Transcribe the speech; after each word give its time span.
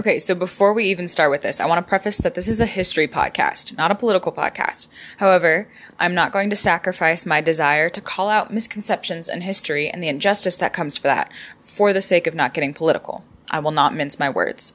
Okay, 0.00 0.18
so 0.18 0.34
before 0.34 0.72
we 0.72 0.84
even 0.84 1.08
start 1.08 1.30
with 1.30 1.42
this, 1.42 1.60
I 1.60 1.66
want 1.66 1.84
to 1.84 1.86
preface 1.86 2.16
that 2.16 2.34
this 2.34 2.48
is 2.48 2.58
a 2.58 2.64
history 2.64 3.06
podcast, 3.06 3.76
not 3.76 3.90
a 3.90 3.94
political 3.94 4.32
podcast. 4.32 4.88
However, 5.18 5.70
I'm 5.98 6.14
not 6.14 6.32
going 6.32 6.48
to 6.48 6.56
sacrifice 6.56 7.26
my 7.26 7.42
desire 7.42 7.90
to 7.90 8.00
call 8.00 8.30
out 8.30 8.50
misconceptions 8.50 9.28
in 9.28 9.42
history 9.42 9.90
and 9.90 10.02
the 10.02 10.08
injustice 10.08 10.56
that 10.56 10.72
comes 10.72 10.96
for 10.96 11.08
that 11.08 11.30
for 11.58 11.92
the 11.92 12.00
sake 12.00 12.26
of 12.26 12.34
not 12.34 12.54
getting 12.54 12.72
political. 12.72 13.26
I 13.50 13.58
will 13.58 13.72
not 13.72 13.94
mince 13.94 14.18
my 14.18 14.30
words. 14.30 14.72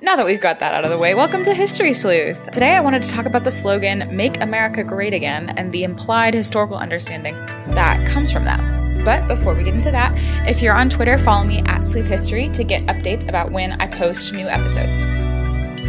Now 0.00 0.16
that 0.16 0.24
we've 0.24 0.40
got 0.40 0.60
that 0.60 0.72
out 0.72 0.84
of 0.84 0.90
the 0.90 0.96
way, 0.96 1.14
welcome 1.14 1.42
to 1.42 1.52
History 1.52 1.92
Sleuth. 1.92 2.50
Today 2.50 2.74
I 2.74 2.80
wanted 2.80 3.02
to 3.02 3.10
talk 3.10 3.26
about 3.26 3.44
the 3.44 3.50
slogan, 3.50 4.16
Make 4.16 4.42
America 4.42 4.82
Great 4.82 5.12
Again, 5.12 5.50
and 5.50 5.70
the 5.70 5.84
implied 5.84 6.32
historical 6.32 6.78
understanding 6.78 7.34
that 7.74 8.06
comes 8.08 8.32
from 8.32 8.46
that. 8.46 8.81
But 9.04 9.26
before 9.28 9.54
we 9.54 9.64
get 9.64 9.74
into 9.74 9.90
that, 9.90 10.12
if 10.48 10.62
you're 10.62 10.74
on 10.74 10.88
Twitter, 10.88 11.18
follow 11.18 11.44
me 11.44 11.60
at 11.66 11.86
Sleuth 11.86 12.06
History 12.06 12.48
to 12.50 12.62
get 12.62 12.82
updates 12.86 13.28
about 13.28 13.50
when 13.50 13.72
I 13.80 13.86
post 13.86 14.32
new 14.32 14.46
episodes. 14.46 15.00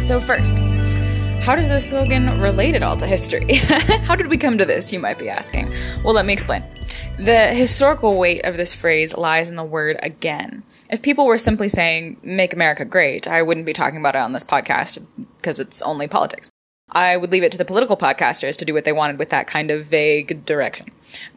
So, 0.04 0.20
first, 0.20 0.58
how 1.44 1.54
does 1.54 1.68
this 1.68 1.88
slogan 1.88 2.40
relate 2.40 2.74
at 2.74 2.82
all 2.82 2.96
to 2.96 3.06
history? 3.06 3.54
how 4.04 4.16
did 4.16 4.28
we 4.28 4.36
come 4.36 4.58
to 4.58 4.64
this, 4.64 4.92
you 4.92 4.98
might 4.98 5.18
be 5.18 5.28
asking? 5.28 5.72
Well, 6.02 6.14
let 6.14 6.26
me 6.26 6.32
explain. 6.32 6.64
The 7.18 7.48
historical 7.48 8.18
weight 8.18 8.44
of 8.44 8.56
this 8.56 8.74
phrase 8.74 9.16
lies 9.16 9.48
in 9.48 9.56
the 9.56 9.62
word 9.62 9.98
again. 10.02 10.62
If 10.90 11.02
people 11.02 11.26
were 11.26 11.38
simply 11.38 11.68
saying, 11.68 12.16
make 12.22 12.52
America 12.52 12.84
great, 12.84 13.28
I 13.28 13.42
wouldn't 13.42 13.66
be 13.66 13.72
talking 13.72 14.00
about 14.00 14.16
it 14.16 14.22
on 14.22 14.32
this 14.32 14.42
podcast 14.42 15.04
because 15.36 15.60
it's 15.60 15.82
only 15.82 16.08
politics. 16.08 16.50
I 16.90 17.16
would 17.16 17.32
leave 17.32 17.42
it 17.42 17.52
to 17.52 17.58
the 17.58 17.64
political 17.64 17.96
podcasters 17.96 18.56
to 18.56 18.64
do 18.64 18.72
what 18.72 18.84
they 18.84 18.92
wanted 18.92 19.18
with 19.18 19.30
that 19.30 19.46
kind 19.46 19.70
of 19.70 19.84
vague 19.84 20.44
direction. 20.44 20.86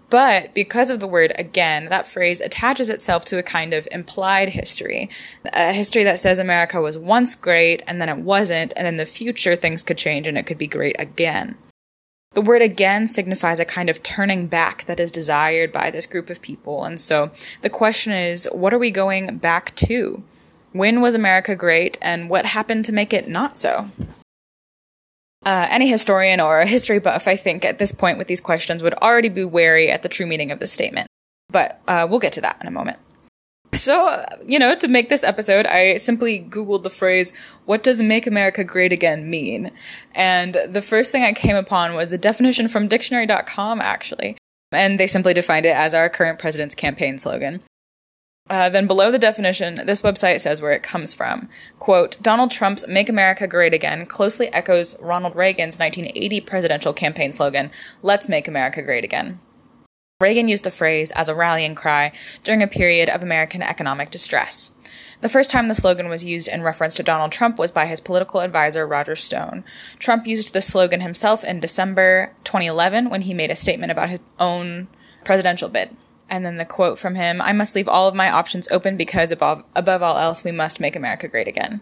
But 0.09 0.53
because 0.53 0.89
of 0.89 0.99
the 0.99 1.07
word 1.07 1.33
again, 1.37 1.89
that 1.89 2.07
phrase 2.07 2.39
attaches 2.39 2.89
itself 2.89 3.25
to 3.25 3.37
a 3.37 3.43
kind 3.43 3.73
of 3.73 3.87
implied 3.91 4.49
history. 4.49 5.09
A 5.53 5.73
history 5.73 6.03
that 6.05 6.19
says 6.19 6.39
America 6.39 6.79
was 6.79 6.97
once 6.97 7.35
great 7.35 7.83
and 7.87 8.01
then 8.01 8.09
it 8.09 8.19
wasn't, 8.19 8.73
and 8.77 8.87
in 8.87 8.97
the 8.97 9.05
future 9.05 9.55
things 9.55 9.83
could 9.83 9.97
change 9.97 10.25
and 10.25 10.37
it 10.37 10.45
could 10.45 10.57
be 10.57 10.67
great 10.67 10.95
again. 10.97 11.57
The 12.33 12.41
word 12.41 12.61
again 12.61 13.07
signifies 13.07 13.59
a 13.59 13.65
kind 13.65 13.89
of 13.89 14.03
turning 14.03 14.47
back 14.47 14.85
that 14.85 14.99
is 14.99 15.11
desired 15.11 15.71
by 15.71 15.89
this 15.89 16.05
group 16.05 16.29
of 16.29 16.41
people. 16.41 16.83
And 16.83 16.99
so 16.99 17.31
the 17.61 17.69
question 17.69 18.13
is, 18.13 18.47
what 18.51 18.73
are 18.73 18.79
we 18.79 18.91
going 18.91 19.37
back 19.39 19.75
to? 19.77 20.23
When 20.71 21.01
was 21.01 21.15
America 21.15 21.55
great 21.55 21.97
and 22.01 22.29
what 22.29 22.45
happened 22.45 22.85
to 22.85 22.93
make 22.93 23.11
it 23.11 23.27
not 23.27 23.57
so? 23.57 23.89
Uh, 25.45 25.67
any 25.69 25.87
historian 25.87 26.39
or 26.39 26.61
a 26.61 26.67
history 26.67 26.99
buff, 26.99 27.27
I 27.27 27.35
think, 27.35 27.63
at 27.63 27.77
this 27.77 27.91
point 27.91 28.17
with 28.17 28.27
these 28.27 28.41
questions 28.41 28.83
would 28.83 28.95
already 28.95 29.29
be 29.29 29.45
wary 29.45 29.89
at 29.89 30.03
the 30.03 30.09
true 30.09 30.25
meaning 30.25 30.51
of 30.51 30.59
the 30.59 30.67
statement. 30.67 31.07
But 31.49 31.79
uh, 31.87 32.07
we'll 32.09 32.19
get 32.19 32.33
to 32.33 32.41
that 32.41 32.57
in 32.59 32.67
a 32.67 32.71
moment. 32.71 32.97
So, 33.73 34.09
uh, 34.09 34.25
you 34.45 34.59
know, 34.59 34.75
to 34.75 34.87
make 34.87 35.09
this 35.09 35.23
episode, 35.23 35.67
I 35.67 35.97
simply 35.97 36.41
Googled 36.41 36.83
the 36.83 36.89
phrase, 36.89 37.31
what 37.65 37.83
does 37.83 38.01
make 38.01 38.25
America 38.25 38.63
great 38.63 38.91
again 38.91 39.29
mean? 39.29 39.71
And 40.15 40.57
the 40.67 40.81
first 40.81 41.11
thing 41.11 41.23
I 41.23 41.33
came 41.33 41.55
upon 41.55 41.93
was 41.93 42.11
a 42.11 42.17
definition 42.17 42.67
from 42.67 42.87
dictionary.com, 42.87 43.79
actually. 43.81 44.37
And 44.71 44.99
they 44.99 45.07
simply 45.07 45.33
defined 45.33 45.65
it 45.65 45.75
as 45.75 45.93
our 45.93 46.09
current 46.09 46.39
president's 46.39 46.75
campaign 46.75 47.17
slogan. 47.17 47.61
Uh, 48.49 48.69
then 48.69 48.87
below 48.87 49.11
the 49.11 49.19
definition, 49.19 49.75
this 49.85 50.01
website 50.01 50.39
says 50.39 50.61
where 50.61 50.71
it 50.71 50.83
comes 50.83 51.13
from. 51.13 51.49
Quote, 51.79 52.21
Donald 52.21 52.49
Trump's 52.49 52.87
Make 52.87 53.09
America 53.09 53.45
Great 53.45 53.73
Again 53.73 54.05
closely 54.05 54.47
echoes 54.53 54.97
Ronald 55.01 55.35
Reagan's 55.35 55.79
1980 55.79 56.41
presidential 56.41 56.93
campaign 56.93 57.33
slogan, 57.33 57.71
Let's 58.01 58.29
Make 58.29 58.47
America 58.47 58.81
Great 58.81 59.03
Again. 59.03 59.39
Reagan 60.19 60.47
used 60.47 60.63
the 60.63 60.71
phrase 60.71 61.11
as 61.11 61.29
a 61.29 61.35
rallying 61.35 61.75
cry 61.75 62.11
during 62.43 62.63
a 62.63 62.67
period 62.67 63.07
of 63.09 63.21
American 63.21 63.61
economic 63.61 64.09
distress. 64.09 64.71
The 65.21 65.29
first 65.29 65.51
time 65.51 65.67
the 65.67 65.75
slogan 65.75 66.09
was 66.09 66.25
used 66.25 66.47
in 66.47 66.63
reference 66.63 66.93
to 66.95 67.03
Donald 67.03 67.31
Trump 67.31 67.59
was 67.59 67.71
by 67.71 67.85
his 67.85 68.01
political 68.01 68.39
advisor, 68.39 68.87
Roger 68.87 69.15
Stone. 69.15 69.63
Trump 69.99 70.25
used 70.25 70.53
the 70.53 70.61
slogan 70.61 71.01
himself 71.01 71.43
in 71.43 71.59
December 71.59 72.33
2011 72.45 73.09
when 73.09 73.23
he 73.23 73.33
made 73.33 73.51
a 73.51 73.55
statement 73.55 73.91
about 73.91 74.09
his 74.09 74.19
own 74.39 74.87
presidential 75.23 75.69
bid. 75.69 75.95
And 76.29 76.45
then 76.45 76.57
the 76.57 76.65
quote 76.65 76.99
from 76.99 77.15
him 77.15 77.41
I 77.41 77.53
must 77.53 77.75
leave 77.75 77.87
all 77.87 78.07
of 78.07 78.15
my 78.15 78.29
options 78.29 78.67
open 78.69 78.97
because 78.97 79.31
above, 79.31 79.63
above 79.75 80.03
all 80.03 80.17
else, 80.17 80.43
we 80.43 80.51
must 80.51 80.79
make 80.79 80.95
America 80.95 81.27
great 81.27 81.47
again. 81.47 81.81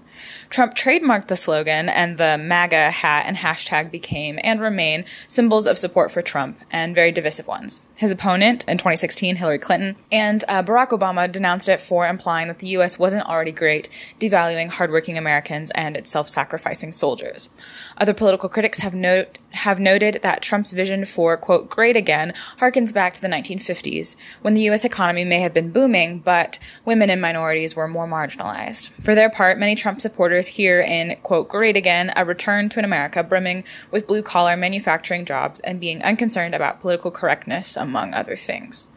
Trump 0.49 0.75
trademarked 0.75 1.27
the 1.27 1.35
slogan, 1.35 1.89
and 1.89 2.17
the 2.17 2.37
MAGA 2.37 2.91
hat 2.91 3.25
and 3.27 3.37
hashtag 3.37 3.91
became 3.91 4.39
and 4.43 4.61
remain 4.61 5.05
symbols 5.27 5.65
of 5.65 5.77
support 5.77 6.11
for 6.11 6.21
Trump 6.21 6.59
and 6.71 6.93
very 6.93 7.11
divisive 7.11 7.47
ones. 7.47 7.81
His 7.97 8.11
opponent 8.11 8.65
in 8.67 8.77
2016, 8.77 9.37
Hillary 9.37 9.57
Clinton, 9.57 9.95
and 10.11 10.43
uh, 10.47 10.61
Barack 10.61 10.89
Obama 10.89 11.31
denounced 11.31 11.69
it 11.69 11.81
for 11.81 12.07
implying 12.07 12.47
that 12.47 12.59
the 12.59 12.67
U.S. 12.69 12.99
wasn't 12.99 13.27
already 13.27 13.51
great, 13.51 13.89
devaluing 14.19 14.69
hardworking 14.69 15.17
Americans 15.17 15.71
and 15.71 15.97
its 15.97 16.11
self 16.11 16.29
sacrificing 16.29 16.91
soldiers. 16.91 17.49
Other 17.97 18.13
political 18.13 18.49
critics 18.49 18.79
have, 18.79 18.93
note, 18.93 19.39
have 19.51 19.79
noted 19.79 20.19
that 20.21 20.41
Trump's 20.41 20.71
vision 20.71 21.05
for, 21.05 21.35
quote, 21.37 21.69
great 21.69 21.95
again 21.95 22.33
harkens 22.59 22.93
back 22.93 23.13
to 23.13 23.21
the 23.21 23.27
1950s 23.27 24.15
when 24.45 24.53
the 24.53 24.61
U.S. 24.61 24.85
economy 24.85 25.25
may 25.25 25.39
have 25.39 25.55
been 25.55 25.71
booming, 25.71 26.19
but 26.19 26.59
women 26.85 27.09
and 27.09 27.19
minorities 27.19 27.75
were 27.75 27.87
more 27.87 28.07
marginalized. 28.07 28.91
For 29.01 29.15
their 29.15 29.27
part, 29.27 29.57
many 29.57 29.73
Trump 29.73 29.99
supporters 29.99 30.45
hear 30.45 30.81
in, 30.81 31.15
quote, 31.23 31.49
great 31.49 31.75
again, 31.75 32.13
a 32.15 32.23
return 32.23 32.69
to 32.69 32.77
an 32.77 32.85
America 32.85 33.23
brimming 33.23 33.63
with 33.89 34.05
blue 34.05 34.21
collar 34.21 34.55
manufacturing 34.55 35.25
jobs 35.25 35.61
and 35.61 35.79
being 35.79 36.03
unconcerned 36.03 36.53
about 36.53 36.79
political 36.79 37.09
correctness, 37.09 37.75
among 37.75 38.13
other 38.13 38.35
things. 38.35 38.87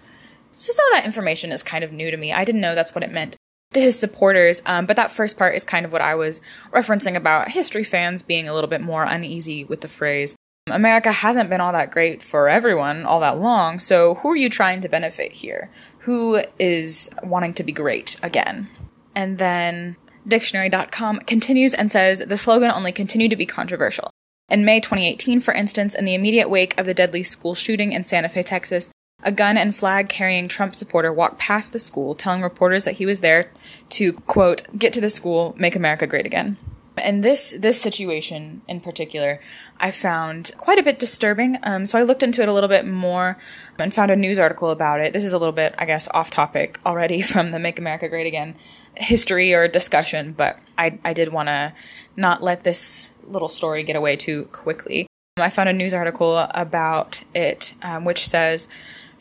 So 0.59 0.71
some 0.71 0.85
of 0.93 0.99
that 0.99 1.07
information 1.07 1.51
is 1.51 1.63
kind 1.63 1.83
of 1.83 1.93
new 1.93 2.11
to 2.11 2.19
me. 2.19 2.31
I 2.31 2.45
didn't 2.45 2.61
know 2.61 2.75
that's 2.75 2.95
what 2.95 3.03
it 3.03 3.11
meant 3.11 3.35
to 3.73 3.81
his 3.81 3.99
supporters. 3.99 4.61
Um, 4.67 4.85
but 4.85 4.97
that 4.97 5.11
first 5.11 5.39
part 5.39 5.55
is 5.55 5.65
kind 5.65 5.87
of 5.87 5.93
what 5.93 6.03
I 6.03 6.15
was 6.15 6.43
referencing 6.73 7.17
about 7.17 7.53
history 7.53 7.85
fans 7.85 8.23
being 8.23 8.51
a 8.51 8.55
little 8.55 8.69
bit 8.69 8.83
more 8.83 9.05
uneasy 9.05 9.65
with 9.65 9.81
the 9.81 9.89
phrase. 9.89 10.37
America 10.73 11.13
hasn't 11.13 11.51
been 11.51 11.61
all 11.61 11.73
that 11.73 11.91
great 11.91 12.23
for 12.23 12.49
everyone 12.49 13.05
all 13.05 13.21
that 13.21 13.39
long, 13.39 13.79
so 13.79 14.17
who 14.17 14.31
are 14.31 14.37
you 14.37 14.49
trying 14.49 14.81
to 14.81 14.89
benefit 14.89 15.33
here? 15.33 15.71
Who 16.01 16.43
is 16.59 17.11
wanting 17.23 17.55
to 17.55 17.65
be 17.65 17.73
great 17.73 18.17
again? 18.23 18.69
And 19.15 19.39
then 19.39 19.97
dictionary.com 20.27 21.21
continues 21.21 21.75
and 21.75 21.91
says 21.91 22.21
the 22.21 22.37
slogan 22.37 22.71
only 22.71 22.93
continued 22.93 23.31
to 23.31 23.37
be 23.37 23.47
controversial. 23.47 24.11
In 24.49 24.65
May 24.65 24.81
2018, 24.81 25.41
for 25.41 25.53
instance, 25.53 25.95
in 25.95 26.05
the 26.05 26.15
immediate 26.15 26.49
wake 26.49 26.79
of 26.79 26.87
the 26.87 26.95
deadly 26.95 27.23
school 27.23 27.55
shooting 27.55 27.93
in 27.93 28.05
Santa 28.05 28.29
Fe, 28.29 28.43
Texas, 28.43 28.91
a 29.23 29.33
gun 29.33 29.59
and 29.59 29.75
flag 29.75 30.09
carrying 30.09 30.49
Trump 30.49 30.75
supporter 30.75 31.13
walked 31.13 31.39
past 31.39 31.73
the 31.73 31.79
school, 31.79 32.15
telling 32.15 32.41
reporters 32.41 32.85
that 32.85 32.95
he 32.95 33.07
was 33.07 33.21
there 33.21 33.51
to, 33.91 34.13
quote, 34.13 34.67
get 34.79 34.93
to 34.93 35.01
the 35.01 35.11
school, 35.11 35.55
make 35.59 35.77
America 35.77 36.07
great 36.07 36.25
again. 36.25 36.57
And 36.99 37.23
this 37.23 37.55
this 37.59 37.81
situation 37.81 38.63
in 38.69 38.81
particular, 38.81 39.41
I 39.79 39.91
found 39.91 40.53
quite 40.59 40.79
a 40.79 40.83
bit 40.83 40.99
disturbing. 40.99 41.59
Um, 41.63 41.87
so 41.87 41.99
I 41.99 42.03
looked 42.03 42.23
into 42.23 42.43
it 42.43 42.49
a 42.49 42.53
little 42.53 42.69
bit 42.69 42.87
more 42.87 43.39
and 43.79 43.93
found 43.93 44.11
a 44.11 44.17
news 44.17 44.39
article 44.39 44.71
about 44.71 45.01
it. 45.01 45.13
This 45.13 45.25
is 45.25 45.33
a 45.33 45.39
little 45.39 45.53
bit, 45.53 45.75
I 45.79 45.85
guess, 45.87 46.09
off 46.13 46.31
topic 46.31 46.79
already 46.87 47.23
from 47.33 47.51
the 47.51 47.59
Make 47.59 47.79
America 47.79 48.09
Great 48.09 48.27
Again 48.27 48.55
history 48.97 49.55
or 49.55 49.69
discussion, 49.69 50.33
but 50.33 50.59
I 50.77 50.99
I 51.05 51.13
did 51.13 51.33
want 51.33 51.49
to 51.49 51.73
not 52.17 52.43
let 52.43 52.65
this 52.65 53.15
little 53.27 53.49
story 53.49 53.83
get 53.83 53.97
away 53.97 54.17
too 54.17 54.45
quickly. 54.53 55.08
I 55.41 55.51
found 55.51 55.69
a 55.69 55.73
news 55.73 55.95
article 55.95 56.39
about 56.39 57.25
it, 57.35 57.75
um, 57.83 58.05
which 58.05 58.27
says 58.27 58.69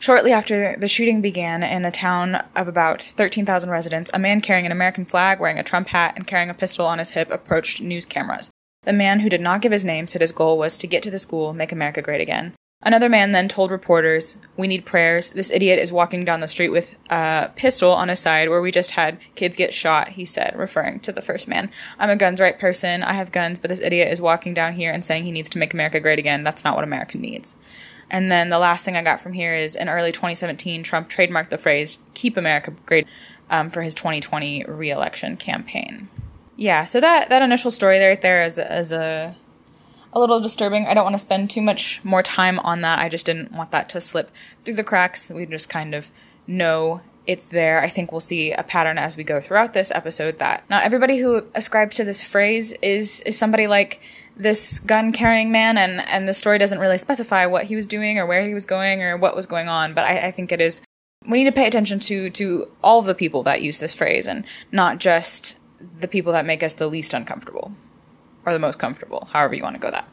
Shortly 0.00 0.32
after 0.32 0.76
the 0.76 0.86
shooting 0.86 1.20
began 1.20 1.64
in 1.64 1.84
a 1.84 1.90
town 1.90 2.44
of 2.54 2.68
about 2.68 3.02
13,000 3.02 3.68
residents, 3.68 4.10
a 4.14 4.18
man 4.18 4.40
carrying 4.40 4.64
an 4.64 4.72
American 4.72 5.04
flag, 5.04 5.40
wearing 5.40 5.58
a 5.58 5.64
Trump 5.64 5.88
hat, 5.88 6.12
and 6.14 6.26
carrying 6.26 6.50
a 6.50 6.54
pistol 6.54 6.86
on 6.86 7.00
his 7.00 7.10
hip 7.10 7.30
approached 7.32 7.80
news 7.80 8.06
cameras. 8.06 8.48
The 8.84 8.92
man, 8.92 9.20
who 9.20 9.28
did 9.28 9.40
not 9.40 9.60
give 9.60 9.72
his 9.72 9.84
name, 9.84 10.06
said 10.06 10.20
his 10.20 10.30
goal 10.30 10.56
was 10.56 10.76
to 10.78 10.86
get 10.86 11.02
to 11.02 11.10
the 11.10 11.18
school, 11.18 11.52
make 11.52 11.72
America 11.72 12.00
great 12.00 12.20
again. 12.20 12.54
Another 12.82 13.08
man 13.08 13.32
then 13.32 13.48
told 13.48 13.72
reporters, 13.72 14.38
We 14.56 14.68
need 14.68 14.86
prayers. 14.86 15.30
This 15.30 15.50
idiot 15.50 15.80
is 15.80 15.92
walking 15.92 16.24
down 16.24 16.38
the 16.40 16.46
street 16.46 16.68
with 16.68 16.94
a 17.10 17.50
pistol 17.56 17.90
on 17.90 18.08
his 18.08 18.20
side 18.20 18.48
where 18.48 18.62
we 18.62 18.70
just 18.70 18.92
had 18.92 19.18
kids 19.34 19.56
get 19.56 19.74
shot, 19.74 20.10
he 20.10 20.24
said, 20.24 20.54
referring 20.56 21.00
to 21.00 21.12
the 21.12 21.20
first 21.20 21.48
man. 21.48 21.72
I'm 21.98 22.08
a 22.08 22.16
guns 22.16 22.40
right 22.40 22.58
person. 22.58 23.02
I 23.02 23.14
have 23.14 23.32
guns, 23.32 23.58
but 23.58 23.68
this 23.68 23.80
idiot 23.80 24.12
is 24.12 24.20
walking 24.20 24.54
down 24.54 24.74
here 24.74 24.92
and 24.92 25.04
saying 25.04 25.24
he 25.24 25.32
needs 25.32 25.50
to 25.50 25.58
make 25.58 25.74
America 25.74 25.98
great 25.98 26.20
again. 26.20 26.44
That's 26.44 26.64
not 26.64 26.76
what 26.76 26.84
America 26.84 27.18
needs. 27.18 27.56
And 28.10 28.30
then 28.30 28.48
the 28.48 28.60
last 28.60 28.84
thing 28.84 28.96
I 28.96 29.02
got 29.02 29.20
from 29.20 29.32
here 29.32 29.54
is 29.54 29.74
in 29.74 29.88
early 29.88 30.12
2017, 30.12 30.84
Trump 30.84 31.10
trademarked 31.10 31.50
the 31.50 31.58
phrase 31.58 31.98
"Keep 32.14 32.36
America 32.36 32.72
Great" 32.86 33.08
um, 33.50 33.70
for 33.70 33.82
his 33.82 33.94
2020 33.94 34.64
reelection 34.66 35.36
campaign. 35.36 36.08
Yeah, 36.56 36.84
so 36.84 37.00
that 37.00 37.28
that 37.28 37.42
initial 37.42 37.70
story 37.70 37.98
right 37.98 38.20
there 38.22 38.42
is 38.44 38.56
is 38.56 38.92
a 38.92 39.36
a 40.12 40.18
little 40.18 40.40
disturbing. 40.40 40.86
I 40.86 40.94
don't 40.94 41.04
want 41.04 41.14
to 41.14 41.20
spend 41.20 41.50
too 41.50 41.62
much 41.62 42.02
more 42.04 42.22
time 42.22 42.58
on 42.60 42.80
that. 42.82 42.98
I 42.98 43.08
just 43.08 43.26
didn't 43.26 43.52
want 43.52 43.70
that 43.72 43.88
to 43.90 44.00
slip 44.00 44.30
through 44.64 44.74
the 44.74 44.84
cracks. 44.84 45.30
We 45.30 45.46
just 45.46 45.68
kind 45.68 45.94
of 45.94 46.10
know 46.46 47.02
it's 47.26 47.48
there. 47.48 47.82
I 47.82 47.88
think 47.88 48.10
we'll 48.10 48.20
see 48.20 48.52
a 48.52 48.62
pattern 48.62 48.96
as 48.96 49.18
we 49.18 49.22
go 49.22 49.38
throughout 49.38 49.74
this 49.74 49.90
episode 49.90 50.38
that 50.38 50.64
not 50.70 50.82
everybody 50.82 51.18
who 51.18 51.46
ascribes 51.54 51.96
to 51.96 52.04
this 52.04 52.24
phrase 52.24 52.72
is 52.80 53.20
is 53.20 53.38
somebody 53.38 53.66
like 53.66 54.00
this 54.34 54.78
gun 54.78 55.12
carrying 55.12 55.52
man 55.52 55.76
and 55.76 56.00
and 56.08 56.26
the 56.26 56.32
story 56.32 56.56
doesn't 56.56 56.78
really 56.78 56.96
specify 56.96 57.44
what 57.44 57.66
he 57.66 57.76
was 57.76 57.86
doing 57.86 58.18
or 58.18 58.24
where 58.24 58.46
he 58.46 58.54
was 58.54 58.64
going 58.64 59.02
or 59.02 59.18
what 59.18 59.36
was 59.36 59.44
going 59.44 59.68
on, 59.68 59.92
but 59.92 60.04
I, 60.04 60.28
I 60.28 60.30
think 60.30 60.52
it 60.52 60.62
is 60.62 60.80
we 61.26 61.38
need 61.38 61.50
to 61.50 61.54
pay 61.54 61.66
attention 61.66 61.98
to 62.00 62.30
to 62.30 62.70
all 62.82 63.02
the 63.02 63.14
people 63.14 63.42
that 63.42 63.60
use 63.60 63.78
this 63.78 63.94
phrase 63.94 64.26
and 64.26 64.46
not 64.72 64.98
just 64.98 65.58
the 66.00 66.08
people 66.08 66.32
that 66.32 66.46
make 66.46 66.62
us 66.62 66.74
the 66.74 66.88
least 66.88 67.12
uncomfortable 67.12 67.72
or 68.48 68.52
the 68.52 68.58
most 68.58 68.78
comfortable, 68.78 69.28
however 69.32 69.54
you 69.54 69.62
want 69.62 69.76
to 69.76 69.80
go 69.80 69.90
that. 69.90 70.08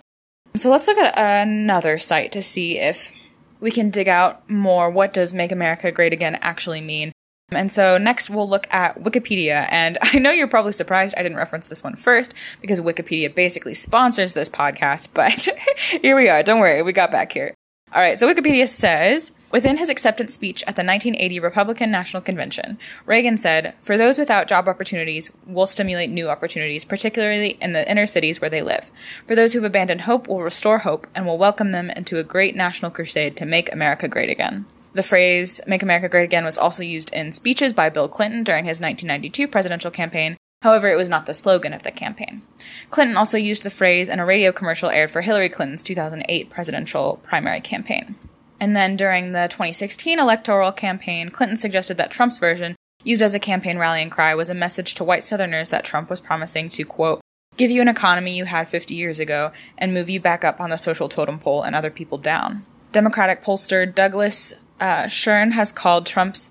So 0.56 0.70
let's 0.70 0.88
look 0.88 0.98
at 0.98 1.18
another 1.18 1.98
site 1.98 2.32
to 2.34 2.42
see 2.42 2.80
if 2.80 3.12
we 3.60 3.72
can 3.72 3.90
dig 3.90 4.08
out 4.08 4.50
more 4.50 4.90
what 4.90 5.14
does 5.14 5.34
make 5.34 5.52
America 5.52 5.92
great 5.92 6.14
again 6.14 6.36
actually 6.36 6.82
mean. 6.82 7.12
And 7.52 7.72
so 7.72 7.98
next 7.98 8.30
we'll 8.30 8.48
look 8.48 8.68
at 8.74 9.02
Wikipedia. 9.02 9.68
And 9.70 9.98
I 10.02 10.20
know 10.20 10.32
you're 10.32 10.48
probably 10.48 10.72
surprised 10.72 11.16
I 11.18 11.24
didn't 11.24 11.38
reference 11.38 11.68
this 11.68 11.84
one 11.84 11.96
first 11.96 12.34
because 12.62 12.82
Wikipedia 12.82 13.34
basically 13.34 13.74
sponsors 13.74 14.34
this 14.34 14.50
podcast, 14.50 15.10
but 15.14 15.48
here 16.02 16.16
we 16.16 16.30
are. 16.30 16.44
Don't 16.44 16.60
worry, 16.60 16.82
we 16.82 16.94
got 16.94 17.12
back 17.12 17.32
here. 17.32 17.54
All 17.94 18.02
right, 18.02 18.20
so 18.20 18.34
Wikipedia 18.34 18.68
says 18.68 19.32
within 19.56 19.78
his 19.78 19.90
acceptance 19.90 20.34
speech 20.34 20.63
at 20.63 20.75
the 20.75 20.84
1980 20.84 21.40
Republican 21.40 21.90
National 21.90 22.22
Convention, 22.22 22.78
Reagan 23.06 23.38
said, 23.38 23.74
For 23.80 23.96
those 23.96 24.19
without 24.19 24.50
job 24.50 24.68
opportunities, 24.68 25.31
we'll 25.48 25.66
stimulate 25.66 26.10
new 26.10 26.28
opportunities, 26.28 26.84
particularly 26.84 27.52
in 27.62 27.72
the 27.72 27.90
inner 27.90 28.06
cities 28.06 28.42
where 28.42 28.50
they 28.50 28.62
live. 28.62 28.92
For 29.25 29.34
those 29.34 29.54
who've 29.54 29.63
abandoned 29.63 30.02
hope, 30.02 30.28
we'll 30.28 30.42
restore 30.42 30.80
hope 30.80 31.07
and 31.16 31.25
we'll 31.25 31.38
welcome 31.38 31.72
them 31.72 31.90
into 31.92 32.19
a 32.19 32.24
great 32.24 32.54
national 32.54 32.92
crusade 32.92 33.38
to 33.38 33.46
make 33.46 33.72
America 33.72 34.10
great 34.10 34.30
again. 34.30 34.66
The 34.92 35.04
phrase 35.04 35.62
Make 35.66 35.84
America 35.84 36.10
Great 36.10 36.25
Again 36.25 36.44
was 36.44 36.58
also 36.58 36.84
used 36.84 37.13
in 37.13 37.31
speeches 37.31 37.72
by 37.72 37.90
Bill 37.90 38.10
Clinton 38.10 38.44
during 38.44 38.66
his 38.66 38.81
1992 38.81 39.48
presidential 39.48 39.90
campaign 39.90 40.36
However, 40.62 40.88
it 40.88 40.98
was 40.98 41.10
not 41.10 41.28
the 41.28 41.34
slogan 41.36 41.74
of 41.74 41.84
the 41.84 41.92
campaign. 41.92 42.42
Clinton 42.90 43.18
also 43.18 43.38
used 43.38 43.62
the 43.62 43.69
phrase 43.69 44.10
in 44.10 44.19
a 44.19 44.25
radio 44.25 44.51
commercial 44.51 44.90
aired 44.90 45.12
for 45.12 45.22
Hillary 45.22 45.48
Clinton's 45.48 45.84
2008 45.84 46.50
presidential 46.50 47.19
primary 47.24 47.62
campaign. 47.62 48.16
And 48.65 48.75
then 48.75 48.95
during 48.95 49.33
the 49.33 49.47
2016 49.47 50.17
electoral 50.17 50.71
campaign, 50.71 51.29
Clinton 51.29 51.56
suggested 51.56 52.00
that 52.00 52.09
Trump's 52.09 52.39
version, 52.39 52.75
used 53.03 53.21
as 53.21 53.35
a 53.35 53.39
campaign 53.39 53.77
rallying 53.77 54.09
cry, 54.09 54.33
was 54.33 54.50
a 54.50 54.56
message 54.56 54.95
to 54.95 55.03
white 55.03 55.23
Southerners 55.23 55.69
that 55.69 55.85
Trump 55.85 56.09
was 56.09 56.19
promising 56.19 56.69
to, 56.69 56.83
quote, 56.83 57.21
give 57.57 57.69
you 57.69 57.79
an 57.79 57.88
economy 57.88 58.35
you 58.35 58.45
had 58.45 58.67
50 58.67 58.95
years 58.95 59.19
ago 59.19 59.51
and 59.77 59.94
move 59.94 60.09
you 60.09 60.19
back 60.19 60.44
up 60.44 60.59
on 60.59 60.71
the 60.71 60.77
social 60.77 61.07
totem 61.07 61.38
pole 61.38 61.62
and 61.62 61.75
other 61.75 61.91
people 61.91 62.17
down. 62.17 62.65
Democratic 62.91 63.44
pollster 63.44 63.85
Douglas 63.85 64.56
uh, 64.79 65.07
Schoen 65.07 65.51
has 65.51 65.71
called 65.71 66.07
Trump's 66.07 66.50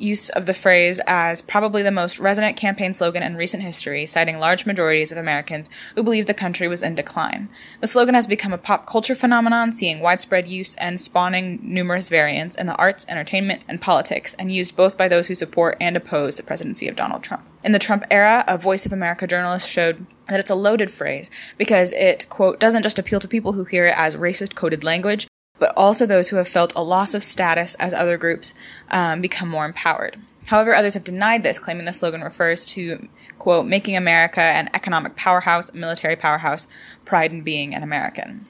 use 0.00 0.28
of 0.30 0.46
the 0.46 0.54
phrase 0.54 1.00
as 1.06 1.42
probably 1.42 1.82
the 1.82 1.90
most 1.90 2.18
resonant 2.18 2.56
campaign 2.56 2.94
slogan 2.94 3.22
in 3.22 3.36
recent 3.36 3.62
history, 3.62 4.06
citing 4.06 4.38
large 4.38 4.66
majorities 4.66 5.12
of 5.12 5.18
Americans 5.18 5.68
who 5.94 6.02
believe 6.02 6.26
the 6.26 6.34
country 6.34 6.68
was 6.68 6.82
in 6.82 6.94
decline. 6.94 7.48
The 7.80 7.86
slogan 7.86 8.14
has 8.14 8.26
become 8.26 8.52
a 8.52 8.58
pop 8.58 8.86
culture 8.86 9.14
phenomenon, 9.14 9.72
seeing 9.72 10.00
widespread 10.00 10.48
use 10.48 10.74
and 10.76 11.00
spawning 11.00 11.60
numerous 11.62 12.08
variants 12.08 12.56
in 12.56 12.66
the 12.66 12.76
arts, 12.76 13.06
entertainment, 13.08 13.62
and 13.68 13.80
politics, 13.80 14.34
and 14.38 14.52
used 14.52 14.76
both 14.76 14.96
by 14.96 15.08
those 15.08 15.26
who 15.26 15.34
support 15.34 15.76
and 15.80 15.96
oppose 15.96 16.36
the 16.36 16.42
presidency 16.42 16.88
of 16.88 16.96
Donald 16.96 17.22
Trump. 17.22 17.46
In 17.62 17.72
the 17.72 17.78
Trump 17.78 18.04
era, 18.10 18.44
a 18.48 18.56
Voice 18.56 18.86
of 18.86 18.92
America 18.92 19.26
journalist 19.26 19.68
showed 19.68 20.06
that 20.28 20.40
it's 20.40 20.50
a 20.50 20.54
loaded 20.54 20.90
phrase 20.90 21.30
because 21.58 21.92
it, 21.92 22.28
quote, 22.28 22.58
doesn't 22.58 22.82
just 22.82 22.98
appeal 22.98 23.20
to 23.20 23.28
people 23.28 23.52
who 23.52 23.64
hear 23.64 23.86
it 23.86 23.94
as 23.96 24.16
racist 24.16 24.54
coded 24.54 24.82
language, 24.82 25.26
but 25.60 25.72
also 25.76 26.06
those 26.06 26.28
who 26.28 26.36
have 26.36 26.48
felt 26.48 26.74
a 26.74 26.82
loss 26.82 27.14
of 27.14 27.22
status 27.22 27.76
as 27.76 27.94
other 27.94 28.16
groups 28.16 28.54
um, 28.90 29.20
become 29.20 29.48
more 29.48 29.66
empowered. 29.66 30.16
However, 30.46 30.74
others 30.74 30.94
have 30.94 31.04
denied 31.04 31.44
this, 31.44 31.60
claiming 31.60 31.84
the 31.84 31.92
slogan 31.92 32.22
refers 32.22 32.64
to, 32.64 33.08
quote, 33.38 33.66
making 33.66 33.96
America 33.96 34.40
an 34.40 34.68
economic 34.74 35.14
powerhouse, 35.14 35.72
military 35.72 36.16
powerhouse, 36.16 36.66
pride 37.04 37.30
in 37.30 37.42
being 37.42 37.72
an 37.72 37.84
American. 37.84 38.46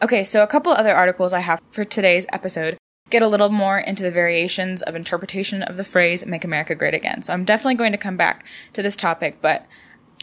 Okay, 0.00 0.24
so 0.24 0.42
a 0.42 0.46
couple 0.46 0.72
other 0.72 0.94
articles 0.94 1.34
I 1.34 1.40
have 1.40 1.60
for 1.68 1.84
today's 1.84 2.26
episode 2.32 2.78
get 3.10 3.22
a 3.22 3.28
little 3.28 3.50
more 3.50 3.78
into 3.78 4.02
the 4.02 4.10
variations 4.10 4.82
of 4.82 4.94
interpretation 4.94 5.62
of 5.62 5.76
the 5.76 5.84
phrase 5.84 6.24
make 6.26 6.44
America 6.44 6.74
great 6.74 6.94
again. 6.94 7.22
So 7.22 7.32
I'm 7.32 7.44
definitely 7.44 7.74
going 7.74 7.92
to 7.92 7.98
come 7.98 8.16
back 8.16 8.46
to 8.72 8.82
this 8.82 8.96
topic, 8.96 9.38
but 9.42 9.66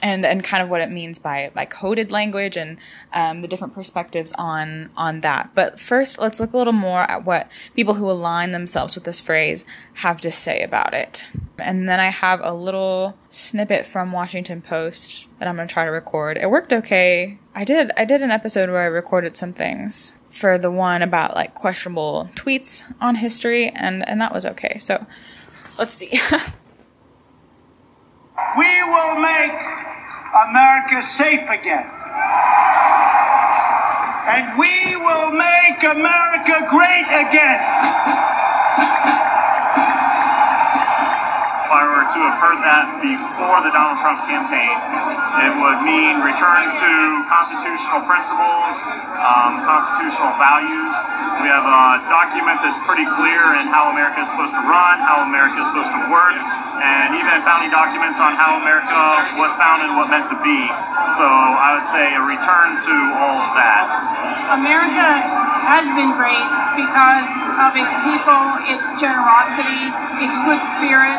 and 0.03 0.25
and 0.25 0.44
kind 0.44 0.61
of 0.61 0.69
what 0.69 0.81
it 0.81 0.91
means 0.91 1.17
by 1.17 1.50
by 1.55 1.63
coded 1.65 2.11
language 2.11 2.57
and 2.57 2.77
um, 3.13 3.41
the 3.41 3.47
different 3.47 3.73
perspectives 3.73 4.33
on 4.38 4.89
on 4.97 5.21
that. 5.21 5.51
But 5.55 5.79
first, 5.79 6.19
let's 6.19 6.39
look 6.41 6.51
a 6.53 6.57
little 6.57 6.73
more 6.73 7.09
at 7.09 7.23
what 7.25 7.50
people 7.73 7.94
who 7.95 8.11
align 8.11 8.51
themselves 8.51 8.95
with 8.95 9.05
this 9.05 9.21
phrase 9.21 9.65
have 9.95 10.19
to 10.21 10.29
say 10.29 10.61
about 10.61 10.94
it. 10.94 11.25
And 11.57 11.88
then 11.88 12.01
I 12.01 12.09
have 12.09 12.41
a 12.44 12.53
little 12.53 13.17
snippet 13.29 13.85
from 13.85 14.11
Washington 14.11 14.61
Post 14.61 15.27
that 15.39 15.47
I'm 15.47 15.55
going 15.55 15.67
to 15.67 15.73
try 15.73 15.85
to 15.85 15.91
record. 15.91 16.38
It 16.38 16.49
worked 16.49 16.73
okay. 16.73 17.39
I 17.56 17.63
did 17.63 17.91
I 17.95 18.03
did 18.03 18.21
an 18.21 18.31
episode 18.31 18.69
where 18.69 18.81
I 18.81 18.88
recorded 18.88 19.38
some 19.38 19.53
things 19.53 20.15
for 20.27 20.57
the 20.57 20.71
one 20.71 21.01
about 21.01 21.33
like 21.35 21.56
questionable 21.56 22.29
tweets 22.35 22.94
on 22.99 23.15
history 23.15 23.69
and 23.69 24.07
and 24.07 24.19
that 24.19 24.33
was 24.33 24.45
okay. 24.45 24.77
So 24.79 25.06
let's 25.79 25.94
see. 25.94 26.11
we 28.57 28.83
will 28.83 29.19
make 29.19 29.93
America 30.33 31.03
safe 31.03 31.47
again. 31.47 31.85
And 34.25 34.57
we 34.57 34.95
will 34.95 35.31
make 35.31 35.83
America 35.83 36.65
great 36.69 37.06
again. 37.06 37.62
To 42.13 42.21
have 42.21 42.38
heard 42.38 42.62
that 42.62 43.01
before 43.01 43.65
the 43.65 43.74
Donald 43.74 43.98
Trump 43.98 44.21
campaign, 44.30 44.77
it 45.42 45.54
would 45.57 45.81
mean 45.81 46.21
return 46.21 46.69
to 46.69 46.92
constitutional 47.25 48.06
principles, 48.06 48.74
um, 49.18 49.65
constitutional 49.65 50.38
values. 50.38 50.94
We 51.42 51.50
have 51.50 51.65
a 51.65 52.06
document 52.13 52.62
that's 52.62 52.77
pretty 52.86 53.10
clear 53.18 53.57
in 53.57 53.65
how 53.74 53.89
America 53.89 54.21
is 54.21 54.30
supposed 54.30 54.54
to 54.54 54.62
run, 54.62 55.01
how 55.01 55.25
America 55.25 55.57
is 55.57 55.68
supposed 55.74 55.89
to 55.89 56.01
work, 56.13 56.38
and 56.38 57.18
even 57.18 57.33
founding 57.42 57.74
documents 57.74 58.21
on 58.21 58.38
how 58.38 58.62
America 58.62 58.94
was 59.42 59.50
founded 59.57 59.89
and 59.89 59.98
what 59.98 60.13
meant 60.13 60.30
to 60.30 60.38
be. 60.45 60.62
So 61.18 61.25
I 61.25 61.81
would 61.81 61.88
say 61.98 62.13
a 62.13 62.21
return 62.21 62.77
to 62.77 62.95
all 63.18 63.42
of 63.42 63.57
that. 63.57 63.89
America 64.54 65.52
has 65.63 65.88
been 65.95 66.12
great 66.19 66.48
because 66.75 67.31
of 67.63 67.71
its 67.80 67.94
people, 68.04 68.44
its 68.68 68.86
generosity, 69.00 69.88
its 70.19 70.36
good 70.44 70.62
spirit, 70.75 71.18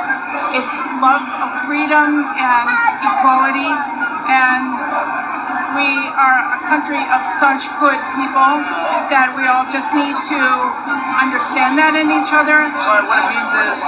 its 0.52 0.70
love 1.00 1.24
of 1.40 1.50
freedom 1.64 2.22
and 2.36 2.66
equality, 3.02 3.70
and 4.28 4.64
we 5.74 5.90
are 6.14 6.38
a 6.54 6.58
country 6.70 7.02
of 7.02 7.20
such 7.42 7.66
good 7.82 7.98
people 8.14 8.52
that 9.10 9.34
we 9.34 9.48
all 9.50 9.66
just 9.72 9.90
need 9.90 10.14
to 10.30 10.42
understand 11.18 11.74
that 11.80 11.98
in 11.98 12.06
each 12.12 12.30
other. 12.30 12.70
But 12.70 13.10
what 13.10 13.18
it 13.20 13.28
means 13.34 13.52
is 13.74 13.80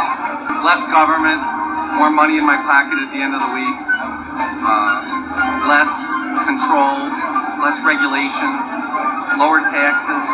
less 0.66 0.82
government, 0.90 1.40
more 1.94 2.10
money 2.10 2.38
in 2.38 2.46
my 2.46 2.58
pocket 2.58 2.98
at 2.98 3.08
the 3.12 3.20
end 3.22 3.38
of 3.38 3.40
the 3.44 3.52
week, 3.54 3.78
uh, 4.66 4.98
less 5.70 5.92
controls, 6.44 6.95
less 7.66 7.82
regulations, 7.82 8.62
lower 9.42 9.58
taxes, 9.66 10.26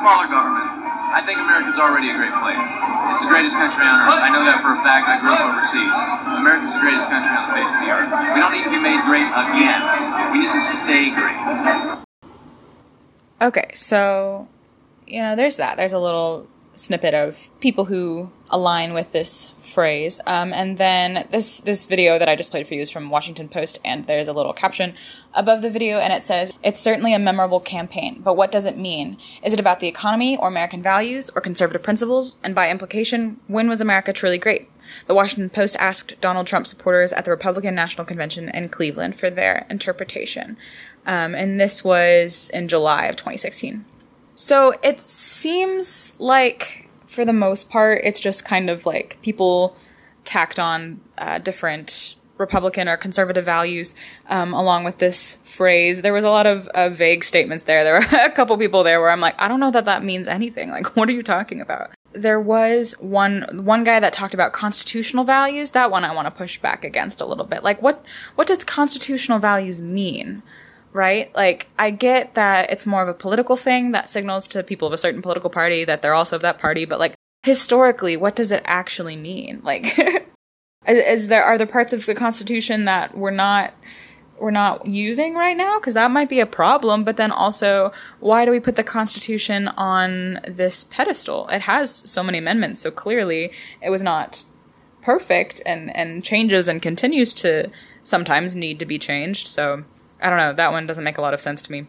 smaller 0.00 0.24
government. 0.24 0.72
I 1.12 1.20
think 1.20 1.36
America's 1.36 1.76
already 1.76 2.08
a 2.08 2.16
great 2.16 2.32
place. 2.40 2.64
It's 3.12 3.20
the 3.20 3.28
greatest 3.28 3.52
country 3.52 3.84
on 3.84 4.08
earth. 4.08 4.24
I 4.24 4.32
know 4.32 4.40
that 4.48 4.64
for 4.64 4.72
a 4.72 4.80
fact. 4.80 5.04
I 5.04 5.20
grew 5.20 5.36
up 5.36 5.52
overseas. 5.52 5.92
America's 6.32 6.72
the 6.72 6.80
greatest 6.80 7.12
country 7.12 7.28
on 7.28 7.44
the 7.44 7.60
face 7.60 7.68
of 7.76 7.80
the 7.84 7.92
earth. 7.92 8.08
We 8.08 8.40
don't 8.40 8.56
need 8.56 8.64
to 8.64 8.72
be 8.72 8.80
made 8.80 9.04
great 9.04 9.28
again. 9.28 9.84
We 10.32 10.48
need 10.48 10.52
to 10.56 10.64
stay 10.80 11.12
great. 11.12 11.36
Okay, 13.44 13.68
so 13.76 14.48
you 15.04 15.20
know, 15.20 15.36
there's 15.36 15.60
that. 15.60 15.76
There's 15.76 15.92
a 15.92 16.00
little 16.00 16.48
snippet 16.76 17.14
of 17.14 17.50
people 17.60 17.86
who 17.86 18.30
align 18.50 18.92
with 18.92 19.10
this 19.10 19.52
phrase. 19.58 20.20
Um, 20.26 20.52
and 20.52 20.78
then 20.78 21.26
this 21.32 21.58
this 21.60 21.84
video 21.84 22.18
that 22.18 22.28
I 22.28 22.36
just 22.36 22.50
played 22.50 22.66
for 22.68 22.74
you 22.74 22.82
is 22.82 22.90
from 22.90 23.10
Washington 23.10 23.48
Post, 23.48 23.80
and 23.84 24.06
there's 24.06 24.28
a 24.28 24.32
little 24.32 24.52
caption 24.52 24.94
above 25.34 25.62
the 25.62 25.70
video, 25.70 25.98
and 25.98 26.12
it 26.12 26.22
says, 26.22 26.52
"It's 26.62 26.78
certainly 26.78 27.14
a 27.14 27.18
memorable 27.18 27.60
campaign, 27.60 28.20
but 28.22 28.36
what 28.36 28.52
does 28.52 28.66
it 28.66 28.78
mean? 28.78 29.16
Is 29.42 29.52
it 29.52 29.58
about 29.60 29.80
the 29.80 29.88
economy, 29.88 30.36
or 30.36 30.48
American 30.48 30.82
values, 30.82 31.30
or 31.34 31.40
conservative 31.40 31.82
principles? 31.82 32.36
And 32.44 32.54
by 32.54 32.70
implication, 32.70 33.40
when 33.48 33.68
was 33.68 33.80
America 33.80 34.12
truly 34.12 34.38
great?" 34.38 34.68
The 35.06 35.14
Washington 35.14 35.50
Post 35.50 35.76
asked 35.80 36.20
Donald 36.20 36.46
Trump 36.46 36.66
supporters 36.66 37.12
at 37.12 37.24
the 37.24 37.32
Republican 37.32 37.74
National 37.74 38.04
Convention 38.04 38.48
in 38.50 38.68
Cleveland 38.68 39.16
for 39.16 39.30
their 39.30 39.66
interpretation, 39.68 40.56
um, 41.06 41.34
and 41.34 41.60
this 41.60 41.82
was 41.82 42.50
in 42.54 42.68
July 42.68 43.06
of 43.06 43.16
2016. 43.16 43.84
So 44.36 44.74
it 44.82 45.00
seems 45.00 46.14
like, 46.18 46.88
for 47.06 47.24
the 47.24 47.32
most 47.32 47.70
part, 47.70 48.02
it's 48.04 48.20
just 48.20 48.44
kind 48.44 48.68
of 48.68 48.84
like 48.84 49.18
people 49.22 49.76
tacked 50.24 50.58
on 50.58 51.00
uh, 51.16 51.38
different 51.38 52.16
Republican 52.36 52.86
or 52.86 52.98
conservative 52.98 53.46
values 53.46 53.94
um, 54.28 54.52
along 54.52 54.84
with 54.84 54.98
this 54.98 55.38
phrase. 55.42 56.02
There 56.02 56.12
was 56.12 56.24
a 56.24 56.30
lot 56.30 56.46
of 56.46 56.68
uh, 56.68 56.90
vague 56.90 57.24
statements 57.24 57.64
there. 57.64 57.82
There 57.82 57.94
were 57.94 58.18
a 58.26 58.30
couple 58.30 58.58
people 58.58 58.84
there 58.84 59.00
where 59.00 59.10
I'm 59.10 59.20
like, 59.20 59.34
I 59.38 59.48
don't 59.48 59.58
know 59.58 59.70
that 59.70 59.86
that 59.86 60.04
means 60.04 60.28
anything. 60.28 60.70
Like, 60.70 60.96
what 60.96 61.08
are 61.08 61.12
you 61.12 61.22
talking 61.22 61.62
about? 61.62 61.92
There 62.12 62.40
was 62.40 62.94
one 62.98 63.46
one 63.52 63.84
guy 63.84 64.00
that 64.00 64.12
talked 64.12 64.34
about 64.34 64.52
constitutional 64.52 65.24
values. 65.24 65.72
That 65.72 65.90
one 65.90 66.04
I 66.04 66.14
want 66.14 66.26
to 66.26 66.30
push 66.30 66.58
back 66.58 66.84
against 66.84 67.20
a 67.20 67.26
little 67.26 67.44
bit. 67.44 67.62
Like, 67.62 67.80
what 67.82 68.04
what 68.36 68.46
does 68.46 68.64
constitutional 68.64 69.38
values 69.38 69.80
mean? 69.80 70.42
Right? 70.96 71.32
Like, 71.36 71.68
I 71.78 71.90
get 71.90 72.34
that 72.34 72.70
it's 72.70 72.86
more 72.86 73.02
of 73.02 73.08
a 73.08 73.14
political 73.14 73.54
thing 73.54 73.92
that 73.92 74.08
signals 74.08 74.48
to 74.48 74.62
people 74.62 74.88
of 74.88 74.94
a 74.94 74.98
certain 74.98 75.22
political 75.22 75.50
party 75.50 75.84
that 75.84 76.00
they're 76.00 76.14
also 76.14 76.36
of 76.36 76.42
that 76.42 76.58
party, 76.58 76.86
but 76.86 76.98
like, 76.98 77.14
historically, 77.42 78.16
what 78.16 78.34
does 78.34 78.50
it 78.50 78.62
actually 78.64 79.14
mean? 79.16 79.62
Like, 79.64 79.98
Is, 80.86 81.28
there 81.28 81.42
are 81.42 81.58
there 81.58 81.66
parts 81.66 81.92
of 81.92 82.06
the 82.06 82.14
Constitution 82.14 82.84
that 82.84 83.16
we're 83.16 83.30
not 83.30 83.74
we're 84.38 84.50
not 84.50 84.86
using 84.86 85.34
right 85.34 85.56
now 85.56 85.78
because 85.78 85.94
that 85.94 86.10
might 86.10 86.28
be 86.28 86.40
a 86.40 86.46
problem 86.46 87.02
but 87.04 87.16
then 87.16 87.32
also 87.32 87.90
why 88.20 88.44
do 88.44 88.50
we 88.50 88.60
put 88.60 88.76
the 88.76 88.84
constitution 88.84 89.66
on 89.68 90.38
this 90.46 90.84
pedestal 90.84 91.48
it 91.48 91.62
has 91.62 91.90
so 91.90 92.22
many 92.22 92.36
amendments 92.36 92.82
so 92.82 92.90
clearly 92.90 93.50
it 93.80 93.88
was 93.88 94.02
not 94.02 94.44
perfect 95.00 95.62
and 95.64 95.94
and 95.96 96.22
changes 96.22 96.68
and 96.68 96.82
continues 96.82 97.32
to 97.32 97.70
sometimes 98.02 98.54
need 98.54 98.78
to 98.78 98.84
be 98.84 98.98
changed 98.98 99.46
so 99.46 99.84
i 100.20 100.28
don't 100.28 100.38
know 100.38 100.52
that 100.52 100.72
one 100.72 100.86
doesn't 100.86 101.04
make 101.04 101.18
a 101.18 101.22
lot 101.22 101.34
of 101.34 101.40
sense 101.40 101.62
to 101.62 101.72
me 101.72 101.86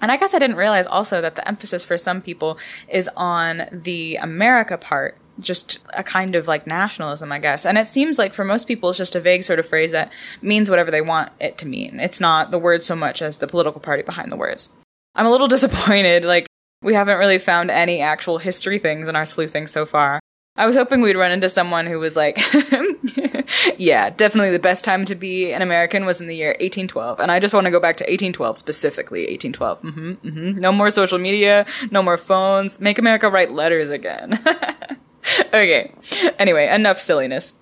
and 0.00 0.12
I 0.12 0.16
guess 0.16 0.32
I 0.32 0.38
didn't 0.38 0.56
realize 0.56 0.86
also 0.86 1.20
that 1.20 1.34
the 1.34 1.48
emphasis 1.48 1.84
for 1.84 1.98
some 1.98 2.22
people 2.22 2.56
is 2.88 3.10
on 3.16 3.64
the 3.72 4.16
America 4.22 4.78
part 4.78 5.18
just 5.40 5.78
a 5.94 6.02
kind 6.02 6.34
of 6.34 6.48
like 6.48 6.66
nationalism, 6.66 7.30
I 7.32 7.38
guess. 7.38 7.64
And 7.64 7.78
it 7.78 7.86
seems 7.86 8.18
like 8.18 8.32
for 8.32 8.44
most 8.44 8.66
people, 8.66 8.88
it's 8.88 8.98
just 8.98 9.14
a 9.14 9.20
vague 9.20 9.44
sort 9.44 9.58
of 9.58 9.68
phrase 9.68 9.92
that 9.92 10.12
means 10.42 10.68
whatever 10.68 10.90
they 10.90 11.00
want 11.00 11.32
it 11.40 11.58
to 11.58 11.66
mean. 11.66 12.00
It's 12.00 12.20
not 12.20 12.50
the 12.50 12.58
word 12.58 12.82
so 12.82 12.96
much 12.96 13.22
as 13.22 13.38
the 13.38 13.46
political 13.46 13.80
party 13.80 14.02
behind 14.02 14.30
the 14.30 14.36
words. 14.36 14.70
I'm 15.14 15.26
a 15.26 15.30
little 15.30 15.46
disappointed. 15.48 16.24
Like, 16.24 16.46
we 16.82 16.94
haven't 16.94 17.18
really 17.18 17.38
found 17.38 17.70
any 17.70 18.00
actual 18.00 18.38
history 18.38 18.78
things 18.78 19.08
in 19.08 19.16
our 19.16 19.26
sleuthing 19.26 19.66
so 19.66 19.86
far. 19.86 20.20
I 20.58 20.66
was 20.66 20.74
hoping 20.74 21.00
we'd 21.00 21.14
run 21.14 21.30
into 21.30 21.48
someone 21.48 21.86
who 21.86 22.00
was 22.00 22.16
like, 22.16 22.36
yeah, 23.78 24.10
definitely 24.10 24.50
the 24.50 24.58
best 24.58 24.84
time 24.84 25.04
to 25.04 25.14
be 25.14 25.52
an 25.52 25.62
American 25.62 26.04
was 26.04 26.20
in 26.20 26.26
the 26.26 26.34
year 26.34 26.48
1812. 26.48 27.20
And 27.20 27.30
I 27.30 27.38
just 27.38 27.54
want 27.54 27.66
to 27.66 27.70
go 27.70 27.78
back 27.78 27.96
to 27.98 28.04
1812 28.04 28.58
specifically, 28.58 29.20
1812. 29.20 29.82
Mm-hmm, 29.82 30.10
mm-hmm. 30.10 30.60
No 30.60 30.72
more 30.72 30.90
social 30.90 31.18
media, 31.18 31.64
no 31.92 32.02
more 32.02 32.18
phones. 32.18 32.80
Make 32.80 32.98
America 32.98 33.30
write 33.30 33.52
letters 33.52 33.90
again. 33.90 34.36
okay. 35.46 35.92
Anyway, 36.40 36.66
enough 36.66 37.00
silliness. 37.00 37.54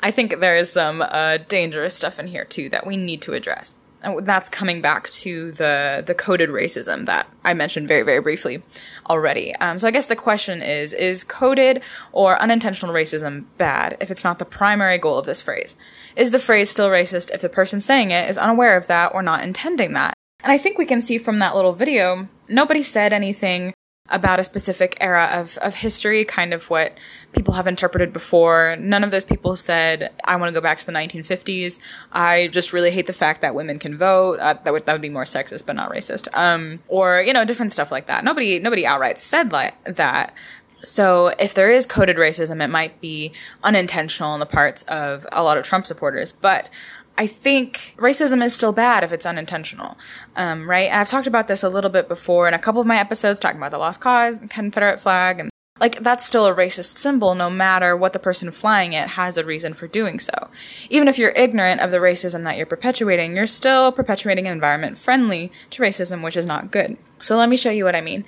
I 0.00 0.12
think 0.12 0.38
there 0.38 0.56
is 0.56 0.70
some 0.70 1.02
uh, 1.02 1.38
dangerous 1.48 1.96
stuff 1.96 2.20
in 2.20 2.28
here 2.28 2.44
too 2.44 2.68
that 2.68 2.86
we 2.86 2.96
need 2.96 3.20
to 3.22 3.34
address. 3.34 3.74
That's 4.20 4.48
coming 4.48 4.80
back 4.80 5.08
to 5.10 5.52
the 5.52 6.04
the 6.06 6.14
coded 6.14 6.50
racism 6.50 7.06
that 7.06 7.28
I 7.44 7.54
mentioned 7.54 7.88
very 7.88 8.02
very 8.02 8.20
briefly 8.20 8.62
already. 9.10 9.54
Um, 9.56 9.78
so 9.78 9.88
I 9.88 9.90
guess 9.90 10.06
the 10.06 10.16
question 10.16 10.62
is: 10.62 10.92
Is 10.92 11.24
coded 11.24 11.82
or 12.12 12.40
unintentional 12.40 12.94
racism 12.94 13.46
bad 13.56 13.96
if 14.00 14.10
it's 14.10 14.24
not 14.24 14.38
the 14.38 14.44
primary 14.44 14.98
goal 14.98 15.18
of 15.18 15.26
this 15.26 15.42
phrase? 15.42 15.76
Is 16.16 16.30
the 16.30 16.38
phrase 16.38 16.70
still 16.70 16.90
racist 16.90 17.32
if 17.34 17.40
the 17.40 17.48
person 17.48 17.80
saying 17.80 18.10
it 18.10 18.28
is 18.28 18.38
unaware 18.38 18.76
of 18.76 18.86
that 18.86 19.12
or 19.14 19.22
not 19.22 19.42
intending 19.42 19.94
that? 19.94 20.14
And 20.42 20.52
I 20.52 20.58
think 20.58 20.78
we 20.78 20.86
can 20.86 21.00
see 21.00 21.18
from 21.18 21.40
that 21.40 21.56
little 21.56 21.72
video, 21.72 22.28
nobody 22.48 22.82
said 22.82 23.12
anything 23.12 23.74
about 24.10 24.40
a 24.40 24.44
specific 24.44 24.96
era 25.00 25.28
of, 25.32 25.58
of 25.58 25.74
history, 25.74 26.24
kind 26.24 26.54
of 26.54 26.70
what 26.70 26.96
people 27.32 27.54
have 27.54 27.66
interpreted 27.66 28.12
before. 28.12 28.76
None 28.78 29.04
of 29.04 29.10
those 29.10 29.24
people 29.24 29.54
said, 29.56 30.12
I 30.24 30.36
want 30.36 30.48
to 30.48 30.58
go 30.58 30.62
back 30.62 30.78
to 30.78 30.86
the 30.86 30.92
1950s. 30.92 31.78
I 32.12 32.48
just 32.48 32.72
really 32.72 32.90
hate 32.90 33.06
the 33.06 33.12
fact 33.12 33.42
that 33.42 33.54
women 33.54 33.78
can 33.78 33.98
vote. 33.98 34.38
Uh, 34.38 34.54
that 34.64 34.72
would, 34.72 34.86
that 34.86 34.92
would 34.92 35.02
be 35.02 35.10
more 35.10 35.24
sexist, 35.24 35.66
but 35.66 35.76
not 35.76 35.90
racist. 35.90 36.28
Um, 36.34 36.80
or, 36.88 37.20
you 37.20 37.32
know, 37.32 37.44
different 37.44 37.72
stuff 37.72 37.92
like 37.92 38.06
that. 38.06 38.24
Nobody, 38.24 38.58
nobody 38.58 38.86
outright 38.86 39.18
said 39.18 39.50
that. 39.50 40.34
So 40.82 41.28
if 41.38 41.54
there 41.54 41.70
is 41.70 41.86
coded 41.86 42.16
racism, 42.16 42.62
it 42.62 42.68
might 42.68 43.00
be 43.00 43.32
unintentional 43.64 44.30
on 44.30 44.40
the 44.40 44.46
parts 44.46 44.84
of 44.84 45.26
a 45.32 45.42
lot 45.42 45.58
of 45.58 45.64
Trump 45.64 45.86
supporters. 45.86 46.32
But 46.32 46.70
I 47.18 47.26
think 47.26 47.96
racism 47.98 48.44
is 48.44 48.54
still 48.54 48.72
bad 48.72 49.02
if 49.02 49.10
it's 49.10 49.26
unintentional, 49.26 49.98
um, 50.36 50.70
right? 50.70 50.90
I've 50.90 51.08
talked 51.08 51.26
about 51.26 51.48
this 51.48 51.64
a 51.64 51.68
little 51.68 51.90
bit 51.90 52.06
before 52.06 52.46
in 52.46 52.54
a 52.54 52.60
couple 52.60 52.80
of 52.80 52.86
my 52.86 52.96
episodes, 52.96 53.40
talking 53.40 53.58
about 53.58 53.72
the 53.72 53.78
Lost 53.78 54.00
Cause, 54.00 54.38
Confederate 54.48 55.00
flag, 55.00 55.40
and 55.40 55.50
like 55.80 56.00
that's 56.00 56.24
still 56.24 56.46
a 56.46 56.54
racist 56.54 56.96
symbol 56.96 57.34
no 57.34 57.50
matter 57.50 57.96
what 57.96 58.12
the 58.12 58.18
person 58.18 58.50
flying 58.50 58.92
it 58.92 59.08
has 59.08 59.36
a 59.36 59.44
reason 59.44 59.74
for 59.74 59.88
doing 59.88 60.20
so. 60.20 60.48
Even 60.90 61.08
if 61.08 61.18
you're 61.18 61.30
ignorant 61.30 61.80
of 61.80 61.90
the 61.90 61.98
racism 61.98 62.44
that 62.44 62.56
you're 62.56 62.66
perpetuating, 62.66 63.34
you're 63.34 63.46
still 63.46 63.90
perpetuating 63.90 64.46
an 64.46 64.52
environment 64.52 64.96
friendly 64.96 65.50
to 65.70 65.82
racism, 65.82 66.22
which 66.22 66.36
is 66.36 66.46
not 66.46 66.70
good. 66.70 66.96
So 67.18 67.36
let 67.36 67.48
me 67.48 67.56
show 67.56 67.70
you 67.70 67.84
what 67.84 67.96
I 67.96 68.00
mean. 68.00 68.24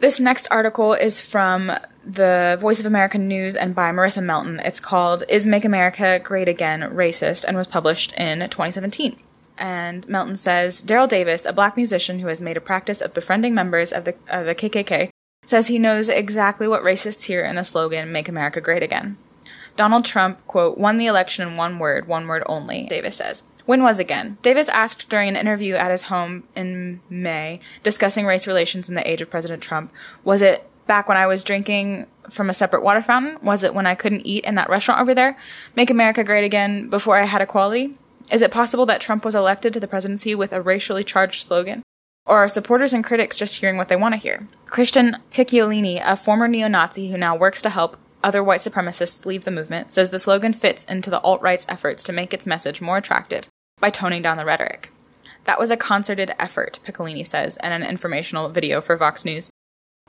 This 0.00 0.20
next 0.20 0.46
article 0.50 0.92
is 0.92 1.20
from 1.20 1.72
the 2.08 2.56
Voice 2.58 2.80
of 2.80 2.86
American 2.86 3.28
News 3.28 3.54
and 3.54 3.74
by 3.74 3.92
Marissa 3.92 4.22
Melton. 4.22 4.60
It's 4.60 4.80
called 4.80 5.24
Is 5.28 5.46
Make 5.46 5.66
America 5.66 6.18
Great 6.18 6.48
Again 6.48 6.80
Racist 6.80 7.44
and 7.46 7.56
was 7.56 7.66
published 7.66 8.12
in 8.14 8.40
2017. 8.40 9.20
And 9.58 10.08
Melton 10.08 10.36
says 10.36 10.82
Daryl 10.82 11.08
Davis, 11.08 11.44
a 11.44 11.52
black 11.52 11.76
musician 11.76 12.20
who 12.20 12.28
has 12.28 12.40
made 12.40 12.56
a 12.56 12.62
practice 12.62 13.02
of 13.02 13.12
befriending 13.12 13.54
members 13.54 13.92
of 13.92 14.04
the, 14.04 14.14
of 14.28 14.46
the 14.46 14.54
KKK, 14.54 15.10
says 15.44 15.66
he 15.66 15.78
knows 15.78 16.08
exactly 16.08 16.66
what 16.66 16.82
racists 16.82 17.24
hear 17.24 17.44
in 17.44 17.56
the 17.56 17.64
slogan 17.64 18.10
Make 18.10 18.28
America 18.28 18.60
Great 18.60 18.82
Again. 18.82 19.18
Donald 19.76 20.04
Trump, 20.04 20.44
quote, 20.46 20.78
won 20.78 20.96
the 20.96 21.06
election 21.06 21.46
in 21.46 21.56
one 21.56 21.78
word, 21.78 22.08
one 22.08 22.26
word 22.26 22.42
only, 22.46 22.86
Davis 22.86 23.16
says. 23.16 23.42
When 23.66 23.82
was 23.82 23.98
again? 23.98 24.38
Davis 24.40 24.70
asked 24.70 25.10
during 25.10 25.28
an 25.28 25.36
interview 25.36 25.74
at 25.74 25.90
his 25.90 26.04
home 26.04 26.44
in 26.56 27.00
May, 27.10 27.60
discussing 27.82 28.24
race 28.24 28.46
relations 28.46 28.88
in 28.88 28.94
the 28.94 29.08
age 29.08 29.20
of 29.20 29.30
President 29.30 29.62
Trump. 29.62 29.92
Was 30.24 30.40
it 30.40 30.68
back 30.88 31.08
when 31.08 31.16
I 31.16 31.28
was 31.28 31.44
drinking 31.44 32.08
from 32.28 32.50
a 32.50 32.54
separate 32.54 32.82
water 32.82 33.00
fountain? 33.00 33.38
Was 33.42 33.62
it 33.62 33.74
when 33.74 33.86
I 33.86 33.94
couldn't 33.94 34.26
eat 34.26 34.44
in 34.44 34.56
that 34.56 34.68
restaurant 34.68 35.00
over 35.00 35.14
there? 35.14 35.38
Make 35.76 35.90
America 35.90 36.24
great 36.24 36.44
again 36.44 36.88
before 36.90 37.16
I 37.16 37.26
had 37.26 37.40
equality? 37.40 37.94
Is 38.32 38.42
it 38.42 38.50
possible 38.50 38.84
that 38.86 39.00
Trump 39.00 39.24
was 39.24 39.36
elected 39.36 39.72
to 39.74 39.80
the 39.80 39.86
presidency 39.86 40.34
with 40.34 40.52
a 40.52 40.60
racially 40.60 41.04
charged 41.04 41.46
slogan? 41.46 41.82
Or 42.26 42.38
are 42.38 42.48
supporters 42.48 42.92
and 42.92 43.04
critics 43.04 43.38
just 43.38 43.56
hearing 43.56 43.76
what 43.76 43.88
they 43.88 43.96
want 43.96 44.12
to 44.14 44.20
hear? 44.20 44.48
Christian 44.66 45.16
Picciolini, 45.32 46.02
a 46.04 46.16
former 46.16 46.48
neo 46.48 46.68
Nazi 46.68 47.10
who 47.10 47.16
now 47.16 47.34
works 47.34 47.62
to 47.62 47.70
help 47.70 47.96
other 48.22 48.42
white 48.42 48.60
supremacists 48.60 49.24
leave 49.24 49.44
the 49.44 49.50
movement, 49.50 49.92
says 49.92 50.10
the 50.10 50.18
slogan 50.18 50.52
fits 50.52 50.84
into 50.84 51.08
the 51.08 51.20
alt 51.20 51.40
right's 51.40 51.64
efforts 51.68 52.02
to 52.02 52.12
make 52.12 52.34
its 52.34 52.46
message 52.46 52.82
more 52.82 52.98
attractive 52.98 53.48
by 53.80 53.88
toning 53.88 54.20
down 54.20 54.36
the 54.36 54.44
rhetoric. 54.44 54.90
That 55.44 55.58
was 55.58 55.70
a 55.70 55.76
concerted 55.76 56.32
effort, 56.38 56.80
Picciolini 56.84 57.26
says 57.26 57.56
in 57.62 57.72
an 57.72 57.82
informational 57.82 58.50
video 58.50 58.82
for 58.82 58.96
Vox 58.96 59.24
News. 59.24 59.48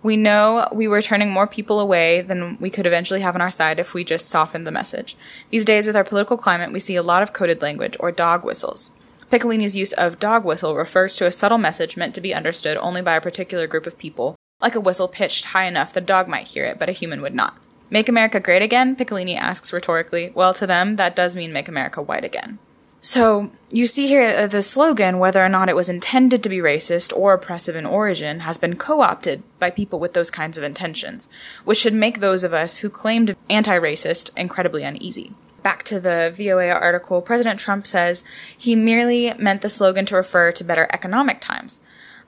We 0.01 0.15
know 0.15 0.67
we 0.71 0.87
were 0.87 1.01
turning 1.01 1.29
more 1.29 1.47
people 1.47 1.79
away 1.79 2.21
than 2.21 2.57
we 2.59 2.69
could 2.69 2.85
eventually 2.85 3.19
have 3.21 3.35
on 3.35 3.41
our 3.41 3.51
side 3.51 3.79
if 3.79 3.93
we 3.93 4.03
just 4.03 4.27
softened 4.27 4.65
the 4.65 4.71
message. 4.71 5.17
These 5.49 5.65
days, 5.65 5.85
with 5.85 5.95
our 5.95 6.05
political 6.05 6.37
climate, 6.37 6.71
we 6.71 6.79
see 6.79 6.95
a 6.95 7.03
lot 7.03 7.21
of 7.21 7.33
coded 7.33 7.61
language 7.61 7.97
or 7.99 8.11
dog 8.11 8.45
whistles. 8.45 8.91
Piccolini's 9.29 9.75
use 9.75 9.93
of 9.93 10.19
dog 10.19 10.45
whistle 10.45 10.75
refers 10.75 11.15
to 11.17 11.27
a 11.27 11.31
subtle 11.31 11.57
message 11.57 11.97
meant 11.97 12.15
to 12.15 12.21
be 12.21 12.33
understood 12.33 12.77
only 12.77 13.01
by 13.01 13.15
a 13.15 13.21
particular 13.21 13.67
group 13.67 13.85
of 13.85 13.97
people, 13.97 14.35
like 14.61 14.73
a 14.73 14.79
whistle 14.79 15.07
pitched 15.07 15.45
high 15.45 15.65
enough 15.65 15.93
the 15.93 16.01
dog 16.01 16.27
might 16.27 16.47
hear 16.47 16.65
it, 16.65 16.79
but 16.79 16.89
a 16.89 16.93
human 16.93 17.21
would 17.21 17.35
not. 17.35 17.57
Make 17.91 18.07
America 18.07 18.39
great 18.39 18.61
again? 18.61 18.95
Piccolini 18.95 19.35
asks 19.35 19.73
rhetorically. 19.73 20.31
Well, 20.33 20.53
to 20.53 20.65
them, 20.65 20.95
that 20.95 21.15
does 21.15 21.35
mean 21.35 21.51
make 21.51 21.67
America 21.67 22.01
white 22.01 22.23
again. 22.23 22.59
So, 23.01 23.51
you 23.71 23.85
see 23.85 24.07
here 24.07 24.23
uh, 24.23 24.47
the 24.47 24.61
slogan, 24.61 25.19
whether 25.19 25.43
or 25.43 25.47
not 25.47 25.69
it 25.69 25.75
was 25.75 25.87
intended 25.87 26.43
to 26.43 26.49
be 26.49 26.57
racist 26.57 27.15
or 27.15 27.33
oppressive 27.33 27.75
in 27.75 27.85
origin, 27.85 28.41
has 28.41 28.57
been 28.57 28.75
co 28.75 29.01
opted 29.01 29.43
by 29.57 29.69
people 29.69 29.99
with 29.99 30.13
those 30.13 30.31
kinds 30.31 30.57
of 30.57 30.63
intentions, 30.63 31.29
which 31.63 31.77
should 31.77 31.93
make 31.93 32.19
those 32.19 32.43
of 32.43 32.53
us 32.53 32.77
who 32.77 32.89
claimed 32.89 33.37
anti 33.49 33.77
racist 33.77 34.35
incredibly 34.35 34.83
uneasy. 34.83 35.33
Back 35.63 35.83
to 35.83 35.99
the 35.99 36.33
VOA 36.35 36.69
article, 36.69 37.21
President 37.21 37.59
Trump 37.59 37.87
says 37.87 38.23
he 38.57 38.75
merely 38.75 39.33
meant 39.35 39.61
the 39.61 39.69
slogan 39.69 40.05
to 40.07 40.15
refer 40.15 40.51
to 40.51 40.63
better 40.63 40.87
economic 40.91 41.39
times. 41.39 41.79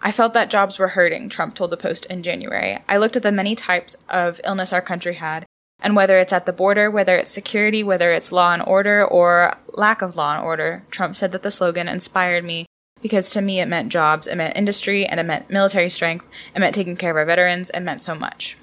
I 0.01 0.11
felt 0.11 0.33
that 0.33 0.49
jobs 0.49 0.79
were 0.79 0.89
hurting, 0.89 1.29
Trump 1.29 1.55
told 1.55 1.71
the 1.71 1.77
Post 1.77 2.05
in 2.05 2.23
January. 2.23 2.79
I 2.87 2.97
looked 2.97 3.15
at 3.15 3.23
the 3.23 3.31
many 3.31 3.55
types 3.55 3.95
of 4.09 4.41
illness 4.43 4.73
our 4.73 4.81
country 4.81 5.15
had 5.15 5.45
and 5.81 5.95
whether 5.95 6.17
it's 6.17 6.33
at 6.33 6.45
the 6.45 6.53
border, 6.53 6.91
whether 6.91 7.15
it's 7.15 7.31
security, 7.31 7.83
whether 7.83 8.11
it's 8.11 8.31
law 8.31 8.53
and 8.53 8.63
order 8.63 9.05
or 9.05 9.55
lack 9.73 10.01
of 10.01 10.15
law 10.15 10.35
and 10.35 10.43
order, 10.43 10.83
Trump 10.91 11.15
said 11.15 11.31
that 11.31 11.43
the 11.43 11.51
slogan 11.51 11.87
inspired 11.87 12.43
me 12.43 12.65
because 13.01 13.31
to 13.31 13.41
me 13.41 13.59
it 13.59 13.67
meant 13.67 13.91
jobs, 13.91 14.27
it 14.27 14.35
meant 14.35 14.55
industry, 14.55 15.05
and 15.05 15.19
it 15.19 15.25
meant 15.25 15.49
military 15.49 15.89
strength, 15.89 16.25
it 16.55 16.59
meant 16.59 16.75
taking 16.75 16.95
care 16.95 17.11
of 17.11 17.17
our 17.17 17.25
veterans, 17.25 17.71
it 17.71 17.79
meant 17.79 18.01
so 18.01 18.13
much. 18.13 18.57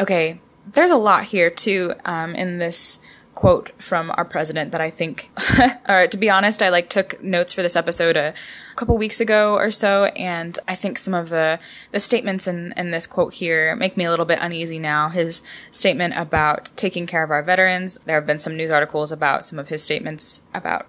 Okay, 0.00 0.40
there's 0.72 0.90
a 0.90 0.96
lot 0.96 1.24
here 1.24 1.50
too 1.50 1.94
um, 2.04 2.34
in 2.34 2.58
this 2.58 2.98
quote 3.34 3.70
from 3.82 4.12
our 4.16 4.24
president 4.24 4.72
that 4.72 4.80
I 4.80 4.90
think, 4.90 5.30
or 5.88 6.06
to 6.06 6.16
be 6.16 6.30
honest, 6.30 6.62
I 6.62 6.68
like 6.68 6.88
took 6.88 7.22
notes 7.22 7.52
for 7.52 7.62
this 7.62 7.76
episode 7.76 8.16
a 8.16 8.34
couple 8.76 8.96
weeks 8.96 9.20
ago 9.20 9.54
or 9.54 9.70
so, 9.70 10.04
and 10.16 10.58
I 10.68 10.74
think 10.74 10.98
some 10.98 11.14
of 11.14 11.28
the 11.28 11.58
the 11.92 12.00
statements 12.00 12.46
in 12.46 12.72
in 12.76 12.90
this 12.90 13.06
quote 13.06 13.34
here 13.34 13.74
make 13.76 13.96
me 13.96 14.04
a 14.04 14.10
little 14.10 14.26
bit 14.26 14.38
uneasy 14.40 14.78
now. 14.78 15.08
His 15.08 15.42
statement 15.70 16.16
about 16.16 16.70
taking 16.76 17.06
care 17.06 17.22
of 17.22 17.30
our 17.30 17.42
veterans. 17.42 17.98
There 18.04 18.16
have 18.16 18.26
been 18.26 18.38
some 18.38 18.56
news 18.56 18.70
articles 18.70 19.12
about 19.12 19.44
some 19.44 19.58
of 19.58 19.68
his 19.68 19.82
statements 19.82 20.42
about 20.52 20.86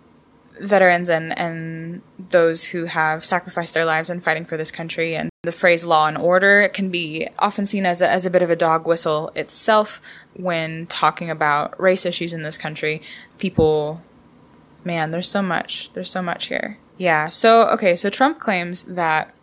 veterans 0.59 1.09
and 1.09 1.37
and 1.37 2.01
those 2.17 2.65
who 2.65 2.85
have 2.85 3.25
sacrificed 3.25 3.73
their 3.73 3.85
lives 3.85 4.09
in 4.09 4.21
fighting 4.21 4.45
for 4.45 4.57
this 4.57 4.71
country 4.71 5.15
and 5.15 5.29
the 5.45 5.51
phrase 5.51 5.85
law 5.85 6.07
and 6.07 6.17
order 6.17 6.69
can 6.73 6.89
be 6.89 7.27
often 7.39 7.65
seen 7.65 7.85
as 7.85 8.01
a, 8.01 8.09
as 8.09 8.25
a 8.25 8.29
bit 8.29 8.41
of 8.41 8.49
a 8.49 8.55
dog 8.55 8.87
whistle 8.87 9.31
itself 9.35 10.01
when 10.33 10.85
talking 10.87 11.29
about 11.29 11.79
race 11.79 12.05
issues 12.05 12.33
in 12.33 12.43
this 12.43 12.57
country. 12.57 13.01
People, 13.37 14.01
man, 14.83 15.11
there's 15.11 15.29
so 15.29 15.41
much. 15.41 15.91
There's 15.93 16.11
so 16.11 16.21
much 16.21 16.47
here. 16.47 16.77
Yeah. 16.97 17.29
So, 17.29 17.67
okay. 17.69 17.95
So 17.95 18.09
Trump 18.09 18.39
claims 18.39 18.83
that 18.83 19.33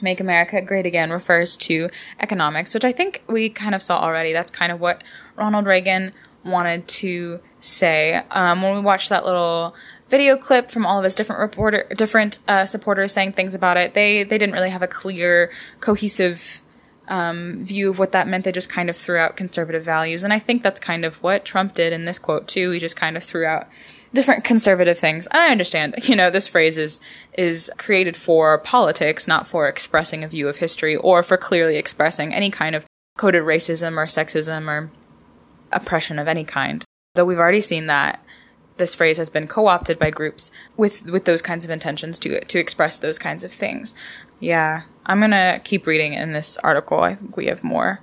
Make 0.00 0.20
America 0.20 0.60
Great 0.60 0.86
Again 0.86 1.10
refers 1.10 1.56
to 1.58 1.88
economics, 2.20 2.74
which 2.74 2.84
I 2.84 2.92
think 2.92 3.22
we 3.28 3.48
kind 3.48 3.74
of 3.74 3.82
saw 3.82 4.00
already. 4.00 4.32
That's 4.32 4.50
kind 4.50 4.72
of 4.72 4.80
what 4.80 5.02
Ronald 5.36 5.66
Reagan 5.66 6.12
wanted 6.44 6.86
to 6.88 7.40
say. 7.60 8.22
Um, 8.30 8.60
when 8.62 8.74
we 8.74 8.80
watched 8.80 9.08
that 9.08 9.24
little 9.24 9.74
video 10.14 10.36
clip 10.36 10.70
from 10.70 10.86
all 10.86 10.98
of 10.98 11.02
his 11.02 11.16
different 11.16 11.40
reporter, 11.40 11.88
different 11.96 12.38
uh, 12.46 12.64
supporters 12.64 13.10
saying 13.10 13.32
things 13.32 13.52
about 13.52 13.76
it, 13.76 13.94
they 13.94 14.22
they 14.22 14.38
didn't 14.38 14.54
really 14.54 14.70
have 14.70 14.80
a 14.80 14.86
clear, 14.86 15.50
cohesive 15.80 16.62
um, 17.08 17.60
view 17.60 17.90
of 17.90 17.98
what 17.98 18.12
that 18.12 18.28
meant. 18.28 18.44
They 18.44 18.52
just 18.52 18.68
kind 18.68 18.88
of 18.88 18.96
threw 18.96 19.18
out 19.18 19.36
conservative 19.36 19.82
values, 19.84 20.22
and 20.22 20.32
I 20.32 20.38
think 20.38 20.62
that's 20.62 20.78
kind 20.78 21.04
of 21.04 21.20
what 21.20 21.44
Trump 21.44 21.74
did 21.74 21.92
in 21.92 22.04
this 22.04 22.20
quote 22.20 22.46
too. 22.46 22.70
He 22.70 22.78
just 22.78 22.94
kind 22.94 23.16
of 23.16 23.24
threw 23.24 23.44
out 23.44 23.66
different 24.12 24.44
conservative 24.44 24.96
things. 24.96 25.26
I 25.32 25.48
understand, 25.48 25.96
you 26.08 26.14
know, 26.14 26.30
this 26.30 26.46
phrase 26.46 26.78
is 26.78 27.00
is 27.36 27.68
created 27.76 28.16
for 28.16 28.58
politics, 28.58 29.26
not 29.26 29.48
for 29.48 29.66
expressing 29.66 30.22
a 30.22 30.28
view 30.28 30.46
of 30.46 30.58
history 30.58 30.94
or 30.94 31.24
for 31.24 31.36
clearly 31.36 31.76
expressing 31.76 32.32
any 32.32 32.50
kind 32.50 32.76
of 32.76 32.86
coded 33.18 33.42
racism 33.42 33.96
or 33.96 34.06
sexism 34.06 34.68
or 34.68 34.92
oppression 35.72 36.20
of 36.20 36.28
any 36.28 36.44
kind. 36.44 36.84
Though 37.16 37.24
we've 37.24 37.38
already 37.38 37.60
seen 37.60 37.88
that 37.88 38.23
this 38.76 38.94
phrase 38.94 39.18
has 39.18 39.30
been 39.30 39.46
co-opted 39.46 39.98
by 39.98 40.10
groups 40.10 40.50
with 40.76 41.04
with 41.10 41.24
those 41.24 41.42
kinds 41.42 41.64
of 41.64 41.70
intentions 41.70 42.18
to 42.20 42.44
to 42.44 42.58
express 42.58 42.98
those 42.98 43.18
kinds 43.18 43.44
of 43.44 43.52
things. 43.52 43.94
Yeah, 44.40 44.82
I'm 45.06 45.20
gonna 45.20 45.60
keep 45.64 45.86
reading 45.86 46.14
in 46.14 46.32
this 46.32 46.56
article. 46.58 47.00
I 47.00 47.14
think 47.14 47.36
we 47.36 47.46
have 47.46 47.62
more 47.62 48.00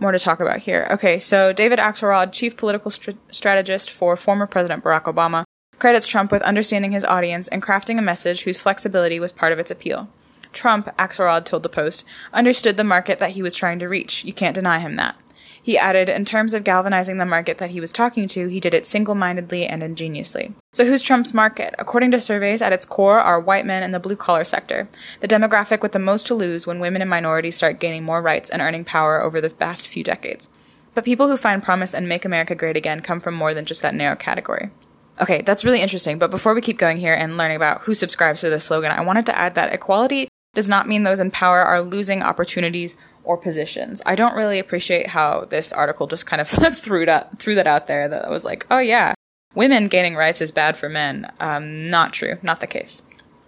more 0.00 0.12
to 0.12 0.18
talk 0.18 0.40
about 0.40 0.58
here. 0.58 0.88
Okay, 0.90 1.18
so 1.18 1.52
David 1.52 1.78
Axelrod, 1.78 2.32
chief 2.32 2.56
political 2.56 2.90
st- 2.90 3.18
strategist 3.30 3.90
for 3.90 4.16
former 4.16 4.46
President 4.46 4.82
Barack 4.82 5.04
Obama, 5.04 5.44
credits 5.78 6.06
Trump 6.06 6.32
with 6.32 6.42
understanding 6.42 6.92
his 6.92 7.04
audience 7.04 7.48
and 7.48 7.62
crafting 7.62 7.98
a 7.98 8.02
message 8.02 8.42
whose 8.42 8.60
flexibility 8.60 9.20
was 9.20 9.32
part 9.32 9.52
of 9.52 9.58
its 9.58 9.70
appeal. 9.70 10.08
Trump, 10.52 10.86
Axelrod 10.96 11.44
told 11.44 11.62
the 11.62 11.68
Post, 11.68 12.04
understood 12.32 12.76
the 12.76 12.84
market 12.84 13.18
that 13.18 13.30
he 13.30 13.42
was 13.42 13.54
trying 13.54 13.78
to 13.80 13.88
reach. 13.88 14.24
You 14.24 14.32
can't 14.32 14.54
deny 14.54 14.78
him 14.78 14.96
that. 14.96 15.16
He 15.64 15.78
added, 15.78 16.10
in 16.10 16.26
terms 16.26 16.52
of 16.52 16.62
galvanizing 16.62 17.16
the 17.16 17.24
market 17.24 17.56
that 17.56 17.70
he 17.70 17.80
was 17.80 17.90
talking 17.90 18.28
to, 18.28 18.48
he 18.48 18.60
did 18.60 18.74
it 18.74 18.86
single 18.86 19.14
mindedly 19.14 19.66
and 19.66 19.82
ingeniously. 19.82 20.54
So, 20.74 20.84
who's 20.84 21.00
Trump's 21.00 21.32
market? 21.32 21.74
According 21.78 22.10
to 22.10 22.20
surveys, 22.20 22.60
at 22.60 22.74
its 22.74 22.84
core 22.84 23.18
are 23.18 23.40
white 23.40 23.64
men 23.64 23.82
in 23.82 23.90
the 23.90 23.98
blue 23.98 24.14
collar 24.14 24.44
sector, 24.44 24.90
the 25.20 25.28
demographic 25.28 25.80
with 25.80 25.92
the 25.92 25.98
most 25.98 26.26
to 26.26 26.34
lose 26.34 26.66
when 26.66 26.80
women 26.80 27.00
and 27.00 27.08
minorities 27.08 27.56
start 27.56 27.80
gaining 27.80 28.04
more 28.04 28.20
rights 28.20 28.50
and 28.50 28.60
earning 28.60 28.84
power 28.84 29.22
over 29.22 29.40
the 29.40 29.48
past 29.48 29.88
few 29.88 30.04
decades. 30.04 30.50
But 30.92 31.06
people 31.06 31.28
who 31.28 31.38
find 31.38 31.62
promise 31.62 31.94
and 31.94 32.06
make 32.06 32.26
America 32.26 32.54
great 32.54 32.76
again 32.76 33.00
come 33.00 33.18
from 33.18 33.32
more 33.32 33.54
than 33.54 33.64
just 33.64 33.80
that 33.80 33.94
narrow 33.94 34.16
category. 34.16 34.70
Okay, 35.18 35.40
that's 35.40 35.64
really 35.64 35.80
interesting. 35.80 36.18
But 36.18 36.30
before 36.30 36.52
we 36.52 36.60
keep 36.60 36.76
going 36.76 36.98
here 36.98 37.14
and 37.14 37.38
learning 37.38 37.56
about 37.56 37.80
who 37.82 37.94
subscribes 37.94 38.42
to 38.42 38.50
this 38.50 38.64
slogan, 38.64 38.92
I 38.92 39.00
wanted 39.00 39.24
to 39.26 39.38
add 39.38 39.54
that 39.54 39.72
equality 39.72 40.28
does 40.54 40.68
not 40.68 40.88
mean 40.88 41.02
those 41.02 41.20
in 41.20 41.30
power 41.30 41.60
are 41.60 41.82
losing 41.82 42.22
opportunities 42.22 42.96
or 43.24 43.36
positions. 43.36 44.02
I 44.06 44.14
don't 44.14 44.36
really 44.36 44.58
appreciate 44.58 45.08
how 45.08 45.46
this 45.46 45.72
article 45.72 46.06
just 46.06 46.26
kind 46.26 46.40
of 46.40 46.48
threw 46.78 47.06
that 47.06 47.38
threw 47.38 47.54
that 47.56 47.66
out 47.66 47.86
there 47.86 48.08
that 48.08 48.30
was 48.30 48.44
like, 48.44 48.66
oh 48.70 48.78
yeah, 48.78 49.14
women 49.54 49.88
gaining 49.88 50.14
rights 50.14 50.40
is 50.40 50.52
bad 50.52 50.76
for 50.76 50.88
men. 50.88 51.30
Um, 51.40 51.90
not 51.90 52.12
true, 52.12 52.38
not 52.42 52.60
the 52.60 52.66
case. 52.66 53.02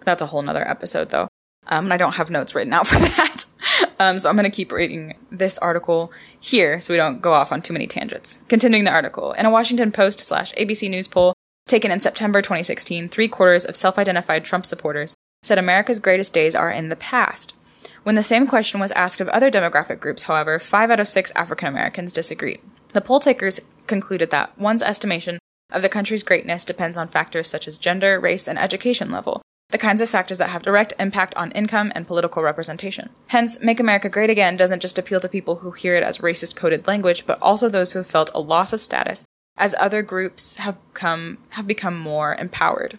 That's 0.05 0.21
a 0.21 0.27
whole 0.27 0.41
nother 0.41 0.67
episode 0.67 1.09
though. 1.09 1.27
Um, 1.67 1.85
and 1.85 1.93
I 1.93 1.97
don't 1.97 2.15
have 2.15 2.29
notes 2.29 2.55
written 2.55 2.73
out 2.73 2.87
for 2.87 2.99
that. 2.99 3.45
Um, 3.99 4.17
so 4.17 4.29
I'm 4.29 4.35
going 4.35 4.49
to 4.49 4.55
keep 4.55 4.71
reading 4.71 5.15
this 5.31 5.57
article 5.57 6.11
here 6.39 6.79
so 6.79 6.93
we 6.93 6.97
don't 6.97 7.21
go 7.21 7.33
off 7.33 7.51
on 7.51 7.61
too 7.61 7.73
many 7.73 7.87
tangents. 7.87 8.41
Continuing 8.47 8.85
the 8.85 8.91
article. 8.91 9.33
In 9.33 9.45
a 9.45 9.51
Washington 9.51 9.91
Post 9.91 10.19
slash 10.19 10.53
ABC 10.53 10.89
News 10.89 11.07
poll 11.07 11.33
taken 11.67 11.91
in 11.91 11.99
September 11.99 12.41
2016, 12.41 13.09
three 13.09 13.27
quarters 13.27 13.65
of 13.65 13.75
self 13.75 13.97
identified 13.97 14.45
Trump 14.45 14.65
supporters 14.65 15.15
said 15.47 15.57
America's 15.57 15.99
greatest 15.99 16.33
days 16.33 16.55
are 16.55 16.69
in 16.69 16.89
the 16.89 16.95
past. 16.95 17.53
When 18.03 18.15
the 18.15 18.23
same 18.23 18.47
question 18.47 18.79
was 18.79 18.91
asked 18.91 19.19
of 19.19 19.27
other 19.29 19.51
demographic 19.51 19.99
groups, 19.99 20.23
however, 20.23 20.59
five 20.59 20.91
out 20.91 20.99
of 20.99 21.07
six 21.07 21.31
African 21.35 21.67
Americans 21.67 22.13
disagreed. 22.13 22.61
The 22.93 23.01
poll 23.01 23.19
takers 23.19 23.59
concluded 23.85 24.31
that 24.31 24.57
one's 24.57 24.81
estimation 24.81 25.39
of 25.71 25.81
the 25.81 25.89
country's 25.89 26.23
greatness 26.23 26.63
depends 26.63 26.97
on 26.97 27.07
factors 27.07 27.47
such 27.47 27.67
as 27.67 27.77
gender, 27.77 28.19
race, 28.19 28.47
and 28.47 28.57
education 28.57 29.11
level, 29.11 29.41
the 29.69 29.77
kinds 29.77 30.01
of 30.01 30.09
factors 30.09 30.37
that 30.37 30.49
have 30.49 30.61
direct 30.61 30.93
impact 30.99 31.35
on 31.35 31.51
income 31.51 31.91
and 31.95 32.07
political 32.07 32.41
representation. 32.41 33.09
Hence, 33.27 33.59
Make 33.61 33.79
America 33.79 34.07
Great 34.07 34.29
Again 34.29 34.55
doesn't 34.55 34.81
just 34.81 34.97
appeal 34.97 35.19
to 35.19 35.27
people 35.27 35.57
who 35.57 35.71
hear 35.71 35.95
it 35.95 36.03
as 36.03 36.19
racist 36.19 36.55
coded 36.55 36.87
language, 36.87 37.25
but 37.25 37.41
also 37.41 37.67
those 37.67 37.91
who 37.91 37.99
have 37.99 38.07
felt 38.07 38.31
a 38.33 38.39
loss 38.39 38.71
of 38.71 38.79
status 38.79 39.25
as 39.57 39.75
other 39.79 40.01
groups 40.01 40.57
have 40.57 40.77
come 40.93 41.39
have 41.49 41.67
become 41.67 41.97
more 41.97 42.35
empowered. 42.35 42.97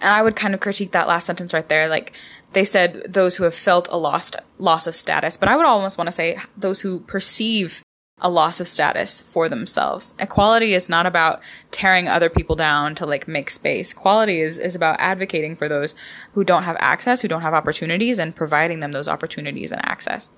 And 0.00 0.12
I 0.12 0.22
would 0.22 0.36
kind 0.36 0.54
of 0.54 0.60
critique 0.60 0.92
that 0.92 1.08
last 1.08 1.26
sentence 1.26 1.52
right 1.54 1.68
there. 1.68 1.88
Like 1.88 2.12
they 2.52 2.64
said 2.64 3.02
those 3.08 3.36
who 3.36 3.44
have 3.44 3.54
felt 3.54 3.88
a 3.90 3.98
lost 3.98 4.36
loss 4.58 4.86
of 4.86 4.94
status, 4.94 5.36
but 5.36 5.48
I 5.48 5.56
would 5.56 5.66
almost 5.66 5.98
want 5.98 6.08
to 6.08 6.12
say 6.12 6.38
those 6.56 6.80
who 6.80 7.00
perceive 7.00 7.82
a 8.18 8.30
loss 8.30 8.60
of 8.60 8.68
status 8.68 9.20
for 9.20 9.48
themselves. 9.48 10.14
Equality 10.18 10.72
is 10.72 10.88
not 10.88 11.04
about 11.04 11.42
tearing 11.70 12.08
other 12.08 12.30
people 12.30 12.54
down 12.54 12.94
to 12.94 13.06
like 13.06 13.26
make 13.26 13.50
space. 13.50 13.92
Equality 13.92 14.40
is, 14.40 14.56
is 14.56 14.74
about 14.74 15.00
advocating 15.00 15.56
for 15.56 15.68
those 15.68 15.94
who 16.32 16.44
don't 16.44 16.62
have 16.62 16.76
access, 16.78 17.20
who 17.20 17.28
don't 17.28 17.42
have 17.42 17.54
opportunities, 17.54 18.18
and 18.18 18.36
providing 18.36 18.80
them 18.80 18.92
those 18.92 19.08
opportunities 19.08 19.72
and 19.72 19.84
access. 19.84 20.30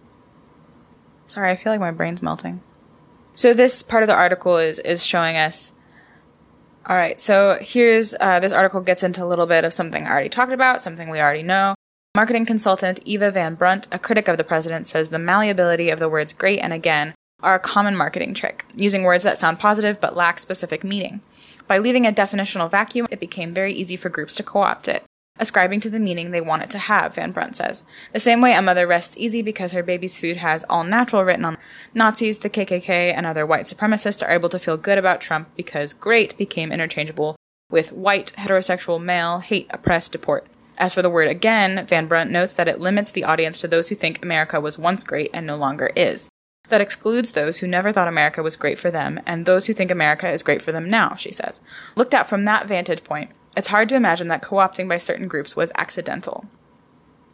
Sorry, 1.26 1.50
I 1.50 1.56
feel 1.56 1.72
like 1.72 1.80
my 1.80 1.90
brain's 1.90 2.22
melting. 2.22 2.62
So 3.34 3.52
this 3.52 3.82
part 3.82 4.02
of 4.02 4.06
the 4.06 4.14
article 4.14 4.56
is 4.56 4.78
is 4.78 5.04
showing 5.04 5.36
us 5.36 5.72
all 6.88 6.96
right, 6.96 7.18
so 7.18 7.58
here's 7.60 8.14
uh, 8.20 8.38
this 8.38 8.52
article 8.52 8.80
gets 8.80 9.02
into 9.02 9.24
a 9.24 9.26
little 9.26 9.46
bit 9.46 9.64
of 9.64 9.72
something 9.72 10.06
I 10.06 10.10
already 10.10 10.28
talked 10.28 10.52
about, 10.52 10.84
something 10.84 11.10
we 11.10 11.20
already 11.20 11.42
know. 11.42 11.74
Marketing 12.14 12.46
consultant 12.46 13.00
Eva 13.04 13.32
Van 13.32 13.56
Brunt, 13.56 13.88
a 13.90 13.98
critic 13.98 14.28
of 14.28 14.38
the 14.38 14.44
president, 14.44 14.86
says 14.86 15.08
the 15.08 15.18
malleability 15.18 15.90
of 15.90 15.98
the 15.98 16.08
words 16.08 16.32
great 16.32 16.60
and 16.60 16.72
again 16.72 17.12
are 17.42 17.56
a 17.56 17.60
common 17.60 17.96
marketing 17.96 18.34
trick, 18.34 18.64
using 18.74 19.02
words 19.02 19.24
that 19.24 19.36
sound 19.36 19.58
positive 19.58 20.00
but 20.00 20.16
lack 20.16 20.38
specific 20.38 20.84
meaning. 20.84 21.20
By 21.66 21.78
leaving 21.78 22.06
a 22.06 22.12
definitional 22.12 22.70
vacuum, 22.70 23.08
it 23.10 23.20
became 23.20 23.52
very 23.52 23.74
easy 23.74 23.96
for 23.96 24.08
groups 24.08 24.36
to 24.36 24.44
co 24.44 24.60
opt 24.60 24.86
it, 24.86 25.04
ascribing 25.38 25.80
to 25.80 25.90
the 25.90 26.00
meaning 26.00 26.30
they 26.30 26.40
want 26.40 26.62
it 26.62 26.70
to 26.70 26.78
have, 26.78 27.14
Van 27.14 27.32
Brunt 27.32 27.56
says. 27.56 27.84
The 28.12 28.20
same 28.20 28.40
way 28.40 28.54
a 28.54 28.62
mother 28.62 28.86
rests 28.86 29.16
easy 29.16 29.42
because 29.42 29.72
her 29.72 29.82
baby's 29.82 30.18
food 30.18 30.38
has 30.38 30.64
all 30.68 30.84
natural 30.84 31.24
written 31.24 31.44
on. 31.44 31.58
Nazis, 31.94 32.40
the 32.40 32.50
KKK, 32.50 33.12
and 33.14 33.26
other 33.26 33.46
white 33.46 33.66
supremacists 33.66 34.26
are 34.26 34.32
able 34.32 34.48
to 34.48 34.58
feel 34.58 34.76
good 34.76 34.98
about 34.98 35.20
Trump 35.20 35.48
because 35.56 35.92
great 35.92 36.36
became 36.38 36.72
interchangeable 36.72 37.36
with 37.70 37.92
white, 37.92 38.32
heterosexual, 38.38 39.02
male, 39.02 39.40
hate, 39.40 39.66
oppress, 39.70 40.08
deport. 40.08 40.46
As 40.78 40.92
for 40.92 41.02
the 41.02 41.10
word 41.10 41.28
again, 41.28 41.86
Van 41.86 42.06
Brunt 42.06 42.30
notes 42.30 42.52
that 42.52 42.68
it 42.68 42.80
limits 42.80 43.10
the 43.10 43.24
audience 43.24 43.58
to 43.60 43.68
those 43.68 43.88
who 43.88 43.94
think 43.94 44.22
America 44.22 44.60
was 44.60 44.78
once 44.78 45.02
great 45.02 45.30
and 45.32 45.46
no 45.46 45.56
longer 45.56 45.90
is. 45.96 46.28
That 46.68 46.80
excludes 46.80 47.32
those 47.32 47.58
who 47.58 47.66
never 47.66 47.92
thought 47.92 48.08
America 48.08 48.42
was 48.42 48.56
great 48.56 48.78
for 48.78 48.90
them 48.90 49.20
and 49.24 49.46
those 49.46 49.66
who 49.66 49.72
think 49.72 49.90
America 49.90 50.28
is 50.28 50.42
great 50.42 50.60
for 50.60 50.72
them 50.72 50.90
now, 50.90 51.14
she 51.14 51.32
says. 51.32 51.60
Looked 51.94 52.12
at 52.12 52.28
from 52.28 52.44
that 52.44 52.66
vantage 52.66 53.04
point, 53.04 53.30
it's 53.56 53.68
hard 53.68 53.88
to 53.88 53.96
imagine 53.96 54.28
that 54.28 54.42
co 54.42 54.56
opting 54.56 54.88
by 54.88 54.98
certain 54.98 55.28
groups 55.28 55.56
was 55.56 55.72
accidental. 55.76 56.44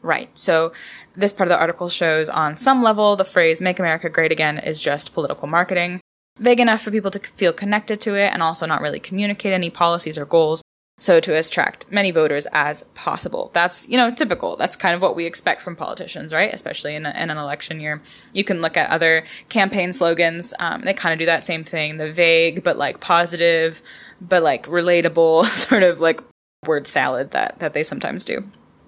Right. 0.02 0.30
So 0.36 0.72
this 1.14 1.32
part 1.32 1.48
of 1.48 1.50
the 1.50 1.58
article 1.58 1.88
shows 1.88 2.28
on 2.28 2.56
some 2.56 2.82
level 2.82 3.14
the 3.14 3.24
phrase 3.24 3.60
make 3.60 3.78
America 3.78 4.08
great 4.08 4.32
again 4.32 4.58
is 4.58 4.80
just 4.80 5.14
political 5.14 5.46
marketing, 5.46 6.00
vague 6.38 6.60
enough 6.60 6.82
for 6.82 6.90
people 6.90 7.10
to 7.12 7.20
feel 7.20 7.52
connected 7.52 8.00
to 8.02 8.16
it 8.16 8.32
and 8.32 8.42
also 8.42 8.66
not 8.66 8.80
really 8.80 8.98
communicate 8.98 9.52
any 9.52 9.70
policies 9.70 10.18
or 10.18 10.24
goals, 10.24 10.62
so 11.02 11.18
to 11.18 11.36
attract 11.36 11.90
many 11.90 12.12
voters 12.12 12.46
as 12.52 12.84
possible. 12.94 13.50
That's, 13.52 13.88
you 13.88 13.96
know, 13.96 14.14
typical. 14.14 14.56
That's 14.56 14.76
kind 14.76 14.94
of 14.94 15.02
what 15.02 15.16
we 15.16 15.26
expect 15.26 15.60
from 15.60 15.74
politicians, 15.74 16.32
right? 16.32 16.54
Especially 16.54 16.94
in, 16.94 17.06
a, 17.06 17.10
in 17.10 17.28
an 17.28 17.38
election 17.38 17.80
year. 17.80 18.00
You 18.32 18.44
can 18.44 18.60
look 18.60 18.76
at 18.76 18.88
other 18.88 19.24
campaign 19.48 19.92
slogans. 19.92 20.54
Um, 20.60 20.82
they 20.82 20.94
kind 20.94 21.12
of 21.12 21.18
do 21.18 21.26
that 21.26 21.42
same 21.42 21.64
thing. 21.64 21.96
The 21.96 22.12
vague, 22.12 22.62
but 22.62 22.76
like 22.76 23.00
positive, 23.00 23.82
but 24.20 24.44
like 24.44 24.66
relatable 24.66 25.46
sort 25.46 25.82
of 25.82 25.98
like 25.98 26.20
word 26.64 26.86
salad 26.86 27.32
that, 27.32 27.58
that 27.58 27.74
they 27.74 27.82
sometimes 27.82 28.24
do. 28.24 28.44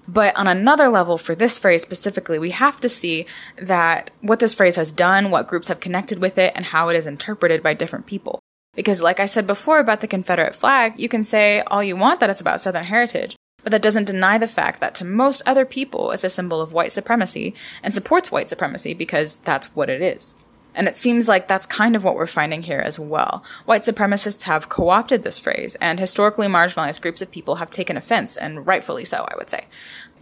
But 0.07 0.37
on 0.37 0.47
another 0.47 0.89
level, 0.89 1.19
for 1.19 1.35
this 1.35 1.59
phrase 1.59 1.83
specifically, 1.83 2.39
we 2.39 2.51
have 2.51 2.79
to 2.81 2.89
see 2.89 3.27
that 3.57 4.13
what 4.21 4.39
this 4.39 4.55
phrase 4.55 4.77
has 4.77 4.93
done, 4.93 5.33
what 5.33 5.49
groups 5.49 5.67
have 5.67 5.81
connected 5.81 6.21
with 6.21 6.39
it, 6.39 6.53
and 6.55 6.67
how 6.67 6.91
it 6.91 6.97
is 6.97 7.07
interpreted 7.07 7.61
by 7.61 7.75
different 7.75 8.07
people. 8.07 8.39
Because 8.75 9.03
like 9.03 9.21
I 9.21 9.27
said 9.27 9.47
before 9.47 9.79
about 9.79 10.01
the 10.01 10.07
Confederate 10.07 10.55
flag, 10.55 10.95
you 10.97 11.09
can 11.09 11.25
say 11.25 11.61
all 11.67 11.83
you 11.83 11.97
want 11.97 12.21
that 12.21 12.31
it's 12.31 12.41
about 12.41 12.61
Southern 12.61 12.85
heritage, 12.85 13.37
but 13.63 13.71
that 13.71 13.83
doesn't 13.83 14.07
deny 14.07 14.39
the 14.39 14.49
fact 14.49 14.81
that 14.81 14.95
to 14.97 15.05
most 15.05 15.43
other 15.47 15.65
people 15.65 16.11
it's 16.11 16.25
a 16.25 16.31
symbol 16.31 16.61
of 16.61 16.73
white 16.73 16.93
supremacy 16.93 17.55
and 17.83 17.95
supports 17.95 18.33
white 18.33 18.49
supremacy 18.49 18.95
because 18.95 19.39
that's 19.39 19.75
what 19.75 19.89
it 19.89 20.03
is. 20.03 20.35
And 20.75 20.89
it 20.89 20.97
seems 20.97 21.29
like 21.29 21.49
that's 21.49 21.67
kind 21.67 21.95
of 21.95 22.05
what 22.05 22.17
we're 22.17 22.27
finding 22.27 22.63
here 22.63 22.81
as 22.81 22.99
well. 22.99 23.45
White 23.65 23.83
supremacists 23.83 24.43
have 24.43 24.69
co 24.69 24.89
opted 24.89 25.23
this 25.23 25.39
phrase, 25.39 25.77
and 25.81 26.01
historically 26.01 26.49
marginalized 26.49 27.01
groups 27.01 27.23
of 27.23 27.31
people 27.31 27.57
have 27.57 27.71
taken 27.71 27.97
offense, 27.97 28.37
and 28.37 28.67
rightfully 28.67 29.05
so, 29.05 29.27
I 29.31 29.37
would 29.37 29.51
say 29.51 29.67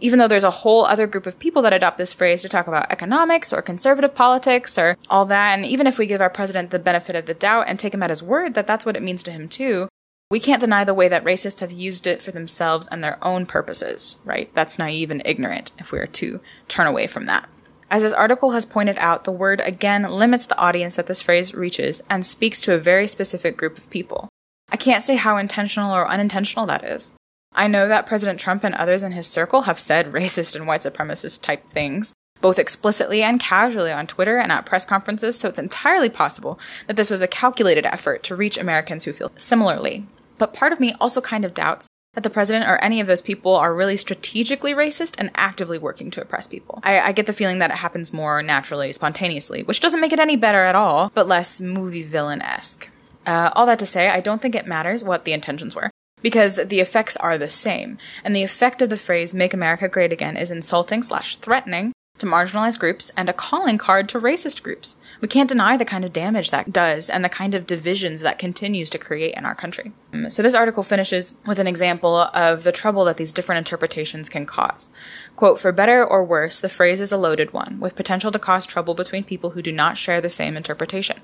even 0.03 0.19
though 0.19 0.27
there's 0.27 0.43
a 0.43 0.51
whole 0.51 0.85
other 0.85 1.07
group 1.07 1.25
of 1.25 1.39
people 1.39 1.61
that 1.61 1.71
adopt 1.71 1.97
this 1.97 2.11
phrase 2.11 2.41
to 2.41 2.49
talk 2.49 2.67
about 2.67 2.91
economics 2.91 3.53
or 3.53 3.61
conservative 3.61 4.13
politics 4.13 4.77
or 4.77 4.97
all 5.09 5.23
that, 5.23 5.53
and 5.53 5.65
even 5.65 5.87
if 5.87 5.97
we 5.97 6.05
give 6.05 6.19
our 6.19 6.29
president 6.29 6.71
the 6.71 6.77
benefit 6.77 7.15
of 7.15 7.25
the 7.25 7.33
doubt 7.33 7.69
and 7.69 7.79
take 7.79 7.93
him 7.93 8.03
at 8.03 8.09
his 8.09 8.21
word 8.21 8.53
that 8.53 8.67
that's 8.67 8.85
what 8.85 8.97
it 8.97 9.01
means 9.01 9.23
to 9.23 9.31
him 9.31 9.47
too, 9.47 9.87
we 10.29 10.41
can't 10.41 10.59
deny 10.59 10.83
the 10.83 10.93
way 10.93 11.07
that 11.07 11.23
racists 11.23 11.61
have 11.61 11.71
used 11.71 12.05
it 12.05 12.21
for 12.21 12.31
themselves 12.31 12.85
and 12.87 13.01
their 13.01 13.23
own 13.23 13.45
purposes, 13.45 14.17
right? 14.25 14.53
That's 14.53 14.77
naive 14.77 15.09
and 15.09 15.21
ignorant 15.23 15.71
if 15.77 15.93
we 15.93 15.99
are 15.99 16.07
to 16.07 16.41
turn 16.67 16.87
away 16.87 17.07
from 17.07 17.25
that. 17.27 17.47
As 17.93 18.01
this 18.01 18.11
article 18.11 18.49
has 18.53 18.65
pointed 18.65 18.97
out, 18.97 19.23
the 19.23 19.31
word 19.31 19.61
again 19.63 20.01
limits 20.01 20.47
the 20.47 20.57
audience 20.57 20.95
that 20.95 21.05
this 21.05 21.21
phrase 21.21 21.53
reaches 21.53 22.01
and 22.09 22.25
speaks 22.25 22.59
to 22.61 22.73
a 22.73 22.79
very 22.79 23.05
specific 23.05 23.55
group 23.55 23.77
of 23.77 23.87
people. 23.91 24.29
I 24.71 24.77
can't 24.77 25.03
say 25.03 25.15
how 25.15 25.37
intentional 25.37 25.93
or 25.95 26.09
unintentional 26.09 26.65
that 26.65 26.83
is. 26.83 27.11
I 27.53 27.67
know 27.67 27.87
that 27.87 28.07
President 28.07 28.39
Trump 28.39 28.63
and 28.63 28.73
others 28.73 29.03
in 29.03 29.11
his 29.11 29.27
circle 29.27 29.61
have 29.61 29.77
said 29.77 30.07
racist 30.11 30.55
and 30.55 30.65
white 30.65 30.81
supremacist 30.81 31.43
type 31.43 31.67
things, 31.67 32.13
both 32.41 32.57
explicitly 32.57 33.21
and 33.21 33.39
casually 33.39 33.91
on 33.91 34.07
Twitter 34.07 34.39
and 34.39 34.51
at 34.51 34.65
press 34.65 34.85
conferences, 34.85 35.37
so 35.37 35.47
it's 35.47 35.59
entirely 35.59 36.09
possible 36.09 36.59
that 36.87 36.95
this 36.95 37.11
was 37.11 37.21
a 37.21 37.27
calculated 37.27 37.85
effort 37.85 38.23
to 38.23 38.35
reach 38.35 38.57
Americans 38.57 39.03
who 39.03 39.13
feel 39.13 39.31
similarly. 39.37 40.07
But 40.39 40.55
part 40.55 40.73
of 40.73 40.79
me 40.79 40.95
also 40.99 41.21
kind 41.21 41.45
of 41.45 41.53
doubts 41.53 41.87
that 42.13 42.23
the 42.23 42.29
president 42.29 42.69
or 42.69 42.77
any 42.83 42.99
of 42.99 43.07
those 43.07 43.21
people 43.21 43.55
are 43.55 43.73
really 43.73 43.97
strategically 43.97 44.73
racist 44.73 45.15
and 45.17 45.31
actively 45.35 45.77
working 45.77 46.11
to 46.11 46.21
oppress 46.21 46.47
people. 46.47 46.79
I, 46.83 46.99
I, 46.99 47.11
get 47.11 47.25
the 47.25 47.33
feeling 47.33 47.59
that 47.59 47.71
it 47.71 47.77
happens 47.77 48.13
more 48.13 48.43
naturally, 48.43 48.91
spontaneously, 48.91 49.63
which 49.63 49.79
doesn't 49.79 50.01
make 50.01 50.13
it 50.13 50.19
any 50.19 50.35
better 50.35 50.63
at 50.63 50.75
all, 50.75 51.11
but 51.15 51.27
less 51.27 51.59
movie 51.59 52.03
villain 52.03 52.41
esque. 52.41 52.89
Uh, 53.25 53.49
all 53.53 53.65
that 53.65 53.79
to 53.79 53.85
say, 53.85 54.09
I 54.09 54.19
don't 54.19 54.41
think 54.41 54.55
it 54.55 54.67
matters 54.67 55.03
what 55.03 55.25
the 55.25 55.33
intentions 55.33 55.75
were. 55.75 55.89
Because 56.21 56.55
the 56.55 56.79
effects 56.79 57.17
are 57.17 57.37
the 57.37 57.49
same. 57.49 57.97
And 58.23 58.33
the 58.33 58.43
effect 58.43 58.81
of 58.81 58.89
the 58.89 58.95
phrase, 58.95 59.33
make 59.33 59.53
America 59.53 59.89
great 59.89 60.13
again, 60.13 60.37
is 60.37 60.51
insulting 60.51 61.03
slash 61.03 61.35
threatening 61.37 61.91
to 62.23 62.29
marginalized 62.29 62.79
groups 62.79 63.11
and 63.17 63.29
a 63.29 63.33
calling 63.33 63.77
card 63.77 64.07
to 64.09 64.19
racist 64.19 64.63
groups. 64.63 64.95
We 65.19 65.27
can't 65.27 65.49
deny 65.49 65.75
the 65.75 65.85
kind 65.85 66.05
of 66.05 66.13
damage 66.13 66.51
that 66.51 66.71
does 66.71 67.09
and 67.09 67.23
the 67.23 67.29
kind 67.29 67.53
of 67.53 67.67
divisions 67.67 68.21
that 68.21 68.39
continues 68.39 68.89
to 68.91 68.97
create 68.97 69.35
in 69.35 69.45
our 69.45 69.53
country. 69.53 69.91
Um, 70.13 70.29
so 70.29 70.41
this 70.41 70.53
article 70.53 70.83
finishes 70.83 71.35
with 71.45 71.59
an 71.59 71.67
example 71.67 72.15
of 72.15 72.63
the 72.63 72.71
trouble 72.71 73.03
that 73.05 73.17
these 73.17 73.33
different 73.33 73.59
interpretations 73.59 74.29
can 74.29 74.45
cause. 74.45 74.89
Quote, 75.35 75.59
for 75.59 75.71
better 75.73 76.03
or 76.03 76.23
worse, 76.23 76.59
the 76.59 76.69
phrase 76.69 77.01
is 77.01 77.11
a 77.11 77.17
loaded 77.17 77.51
one, 77.51 77.79
with 77.79 77.95
potential 77.95 78.31
to 78.31 78.39
cause 78.39 78.65
trouble 78.65 78.93
between 78.93 79.25
people 79.25 79.51
who 79.51 79.61
do 79.61 79.71
not 79.71 79.97
share 79.97 80.21
the 80.21 80.29
same 80.29 80.55
interpretation. 80.55 81.21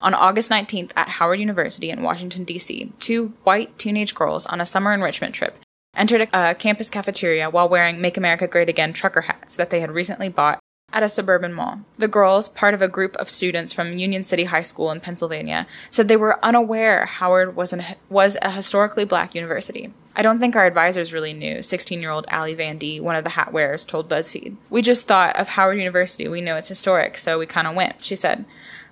On 0.00 0.14
August 0.14 0.50
19th 0.50 0.90
at 0.96 1.10
Howard 1.10 1.38
University 1.38 1.90
in 1.90 2.02
Washington, 2.02 2.42
D.C., 2.44 2.92
two 2.98 3.34
white 3.44 3.78
teenage 3.78 4.14
girls 4.14 4.46
on 4.46 4.60
a 4.60 4.66
summer 4.66 4.92
enrichment 4.92 5.34
trip 5.34 5.58
entered 5.94 6.28
a, 6.32 6.54
campus 6.54 6.90
cafeteria 6.90 7.50
while 7.50 7.68
wearing 7.68 8.00
Make 8.00 8.16
America 8.16 8.46
Great 8.46 8.68
Again 8.68 8.92
trucker 8.92 9.22
hats 9.22 9.54
that 9.56 9.70
they 9.70 9.80
had 9.80 9.90
recently 9.90 10.28
bought 10.28 10.60
at 10.92 11.02
a 11.02 11.08
suburban 11.08 11.52
mall. 11.52 11.80
The 11.98 12.08
girls, 12.08 12.48
part 12.48 12.74
of 12.74 12.82
a 12.82 12.88
group 12.88 13.16
of 13.16 13.28
students 13.28 13.72
from 13.72 13.98
Union 13.98 14.24
City 14.24 14.44
High 14.44 14.62
School 14.62 14.90
in 14.90 15.00
Pennsylvania, 15.00 15.66
said 15.90 16.08
they 16.08 16.16
were 16.16 16.44
unaware 16.44 17.06
Howard 17.06 17.54
was, 17.54 17.72
an, 17.72 17.84
was 18.08 18.36
a 18.42 18.50
historically 18.50 19.04
black 19.04 19.34
university. 19.34 19.92
I 20.16 20.22
don't 20.22 20.40
think 20.40 20.56
our 20.56 20.66
advisors 20.66 21.12
really 21.12 21.32
knew, 21.32 21.62
16 21.62 22.00
year 22.00 22.10
old 22.10 22.26
Allie 22.28 22.56
Vandy, 22.56 23.00
one 23.00 23.16
of 23.16 23.24
the 23.24 23.30
hat 23.30 23.52
wearers, 23.52 23.84
told 23.84 24.08
BuzzFeed. 24.08 24.56
We 24.68 24.82
just 24.82 25.06
thought 25.06 25.36
of 25.36 25.48
Howard 25.48 25.78
University. 25.78 26.28
We 26.28 26.40
know 26.40 26.56
it's 26.56 26.68
historic, 26.68 27.16
so 27.16 27.38
we 27.38 27.46
kind 27.46 27.68
of 27.68 27.76
went, 27.76 28.04
she 28.04 28.16
said. 28.16 28.44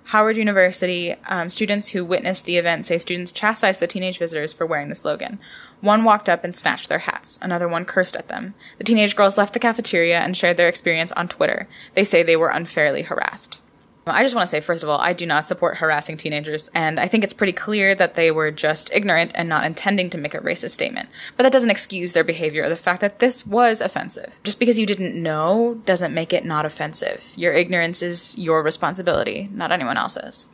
Howard 0.05 0.37
University 0.37 1.13
um, 1.27 1.51
students 1.51 1.89
who 1.89 2.03
witnessed 2.03 2.45
the 2.45 2.57
event 2.57 2.87
say 2.87 2.97
students 2.97 3.31
chastised 3.31 3.79
the 3.79 3.85
teenage 3.85 4.17
visitors 4.17 4.51
for 4.51 4.65
wearing 4.65 4.89
the 4.89 4.95
slogan. 4.95 5.37
One 5.81 6.03
walked 6.03 6.27
up 6.27 6.43
and 6.43 6.55
snatched 6.55 6.89
their 6.89 6.99
hats. 6.99 7.39
Another 7.41 7.67
one 7.67 7.85
cursed 7.85 8.15
at 8.15 8.27
them. 8.27 8.53
The 8.77 8.83
teenage 8.83 9.15
girls 9.15 9.37
left 9.37 9.53
the 9.53 9.59
cafeteria 9.59 10.19
and 10.19 10.35
shared 10.35 10.57
their 10.57 10.67
experience 10.67 11.11
on 11.13 11.27
Twitter. 11.27 11.67
They 11.93 12.03
say 12.03 12.21
they 12.21 12.35
were 12.35 12.49
unfairly 12.49 13.03
harassed. 13.03 13.61
I 14.07 14.23
just 14.23 14.35
want 14.35 14.47
to 14.47 14.49
say, 14.49 14.59
first 14.59 14.83
of 14.83 14.89
all, 14.89 14.99
I 14.99 15.13
do 15.13 15.25
not 15.25 15.45
support 15.45 15.77
harassing 15.77 16.17
teenagers, 16.17 16.69
and 16.73 16.99
I 16.99 17.07
think 17.07 17.23
it's 17.23 17.33
pretty 17.33 17.53
clear 17.53 17.93
that 17.95 18.15
they 18.15 18.31
were 18.31 18.51
just 18.51 18.91
ignorant 18.93 19.31
and 19.35 19.47
not 19.47 19.65
intending 19.65 20.09
to 20.11 20.17
make 20.17 20.33
a 20.33 20.39
racist 20.39 20.71
statement. 20.71 21.09
But 21.37 21.43
that 21.43 21.51
doesn't 21.51 21.69
excuse 21.69 22.13
their 22.13 22.23
behavior 22.23 22.63
or 22.63 22.69
the 22.69 22.75
fact 22.75 23.01
that 23.01 23.19
this 23.19 23.45
was 23.45 23.81
offensive. 23.81 24.39
Just 24.43 24.59
because 24.59 24.79
you 24.79 24.85
didn't 24.85 25.21
know 25.21 25.81
doesn't 25.85 26.13
make 26.13 26.33
it 26.33 26.45
not 26.45 26.65
offensive. 26.65 27.33
Your 27.35 27.53
ignorance 27.53 28.01
is 28.01 28.37
your 28.37 28.63
responsibility, 28.63 29.49
not 29.53 29.71
anyone 29.71 29.97
else's. 29.97 30.49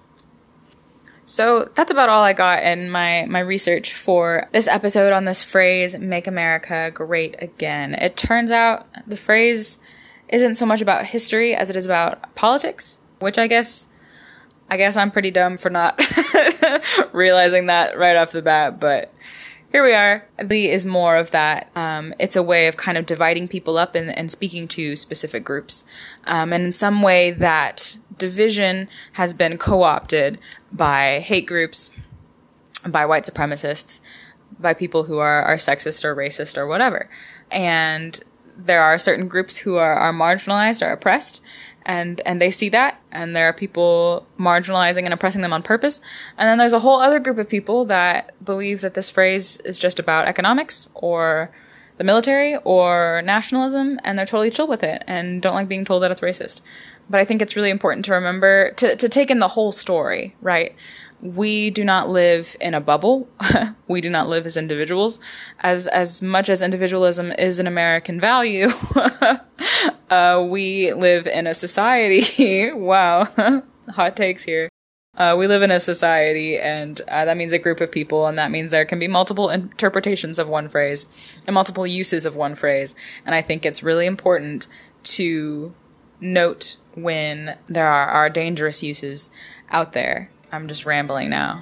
So 1.25 1.69
that's 1.75 1.91
about 1.91 2.09
all 2.09 2.23
I 2.23 2.33
got 2.33 2.63
in 2.63 2.89
my, 2.89 3.25
my 3.27 3.39
research 3.39 3.93
for 3.93 4.47
this 4.51 4.67
episode 4.67 5.11
on 5.11 5.25
this 5.25 5.43
phrase, 5.43 5.97
make 5.97 6.27
America 6.27 6.91
great 6.93 7.35
again. 7.41 7.95
It 7.95 8.15
turns 8.15 8.51
out 8.51 8.85
the 9.07 9.17
phrase 9.17 9.79
isn't 10.29 10.55
so 10.55 10.65
much 10.65 10.81
about 10.81 11.05
history 11.05 11.55
as 11.55 11.69
it 11.69 11.75
is 11.75 11.85
about 11.85 12.35
politics 12.35 12.99
which 13.19 13.37
I 13.37 13.47
guess 13.47 13.87
I 14.69 14.77
guess 14.77 14.95
I'm 14.95 15.11
pretty 15.11 15.31
dumb 15.31 15.57
for 15.57 15.69
not 15.69 16.01
realizing 17.11 17.67
that 17.67 17.97
right 17.97 18.15
off 18.15 18.31
the 18.31 18.41
bat, 18.41 18.79
but 18.79 19.13
here 19.71 19.83
we 19.83 19.93
are. 19.93 20.27
Lee 20.43 20.69
is 20.69 20.87
more 20.87 21.17
of 21.17 21.31
that. 21.31 21.69
Um, 21.75 22.15
it's 22.19 22.35
a 22.35 22.41
way 22.41 22.67
of 22.67 22.75
kind 22.75 22.97
of 22.97 23.05
dividing 23.05 23.47
people 23.47 23.77
up 23.77 23.93
and, 23.93 24.15
and 24.17 24.31
speaking 24.31 24.67
to 24.69 24.95
specific 24.95 25.43
groups. 25.43 25.85
Um, 26.25 26.51
and 26.51 26.65
in 26.65 26.73
some 26.73 27.03
way, 27.03 27.29
that 27.31 27.97
division 28.17 28.89
has 29.13 29.33
been 29.33 29.57
co 29.57 29.83
opted 29.83 30.39
by 30.71 31.19
hate 31.19 31.45
groups, 31.45 31.91
by 32.87 33.05
white 33.05 33.25
supremacists, 33.25 33.99
by 34.59 34.73
people 34.73 35.03
who 35.03 35.17
are, 35.17 35.43
are 35.43 35.55
sexist 35.55 36.03
or 36.03 36.15
racist 36.15 36.57
or 36.57 36.67
whatever. 36.67 37.09
And 37.51 38.19
there 38.57 38.81
are 38.81 38.97
certain 38.97 39.27
groups 39.27 39.57
who 39.57 39.75
are, 39.75 39.93
are 39.93 40.13
marginalized 40.13 40.85
or 40.85 40.91
oppressed, 40.91 41.41
and 41.85 42.21
and 42.25 42.41
they 42.41 42.51
see 42.51 42.69
that 42.69 42.99
and 43.11 43.35
there 43.35 43.47
are 43.47 43.53
people 43.53 44.25
marginalizing 44.39 45.05
and 45.05 45.13
oppressing 45.13 45.41
them 45.41 45.53
on 45.53 45.61
purpose 45.61 46.01
and 46.37 46.47
then 46.47 46.57
there's 46.57 46.73
a 46.73 46.79
whole 46.79 46.99
other 46.99 47.19
group 47.19 47.37
of 47.37 47.47
people 47.47 47.85
that 47.85 48.33
believe 48.43 48.81
that 48.81 48.95
this 48.95 49.09
phrase 49.09 49.57
is 49.57 49.77
just 49.77 49.99
about 49.99 50.27
economics 50.27 50.89
or 50.95 51.51
the 51.97 52.03
military 52.03 52.57
or 52.63 53.21
nationalism 53.23 53.99
and 54.03 54.17
they're 54.17 54.25
totally 54.25 54.49
chill 54.49 54.67
with 54.67 54.83
it 54.83 55.03
and 55.07 55.41
don't 55.41 55.53
like 55.53 55.67
being 55.67 55.85
told 55.85 56.01
that 56.01 56.11
it's 56.11 56.21
racist 56.21 56.61
but 57.09 57.19
i 57.19 57.25
think 57.25 57.41
it's 57.41 57.55
really 57.55 57.69
important 57.69 58.05
to 58.05 58.13
remember 58.13 58.71
to, 58.73 58.95
to 58.95 59.09
take 59.09 59.29
in 59.29 59.39
the 59.39 59.49
whole 59.49 59.71
story 59.71 60.35
right 60.41 60.75
we 61.21 61.69
do 61.69 61.83
not 61.83 62.09
live 62.09 62.55
in 62.61 62.73
a 62.73 62.81
bubble. 62.81 63.27
we 63.87 64.01
do 64.01 64.09
not 64.09 64.27
live 64.27 64.45
as 64.45 64.57
individuals. 64.57 65.19
As 65.61 65.87
as 65.87 66.21
much 66.21 66.49
as 66.49 66.61
individualism 66.61 67.31
is 67.33 67.59
an 67.59 67.67
American 67.67 68.19
value, 68.19 68.67
uh, 70.09 70.45
we 70.47 70.93
live 70.93 71.27
in 71.27 71.47
a 71.47 71.53
society. 71.53 72.71
wow, 72.73 73.63
hot 73.89 74.15
takes 74.15 74.43
here. 74.43 74.69
Uh, 75.17 75.33
we 75.37 75.47
live 75.47 75.61
in 75.61 75.71
a 75.71 75.79
society, 75.79 76.57
and 76.57 76.99
uh, 77.07 77.23
that 77.23 77.37
means 77.37 77.53
a 77.53 77.59
group 77.59 77.79
of 77.79 77.89
people, 77.89 78.27
and 78.27 78.37
that 78.37 78.51
means 78.51 78.71
there 78.71 78.83
can 78.83 78.99
be 78.99 79.07
multiple 79.07 79.49
interpretations 79.49 80.37
of 80.37 80.49
one 80.49 80.67
phrase 80.67 81.07
and 81.47 81.53
multiple 81.53 81.87
uses 81.87 82.25
of 82.25 82.35
one 82.35 82.53
phrase. 82.53 82.93
And 83.25 83.33
I 83.33 83.41
think 83.41 83.65
it's 83.65 83.81
really 83.81 84.05
important 84.05 84.67
to 85.03 85.73
note 86.19 86.77
when 86.95 87.57
there 87.67 87.87
are, 87.87 88.07
are 88.07 88.29
dangerous 88.29 88.81
uses 88.81 89.29
out 89.69 89.93
there 89.93 90.29
I'm 90.55 90.69
just 90.69 90.85
rambling 90.85 91.29
now. 91.29 91.61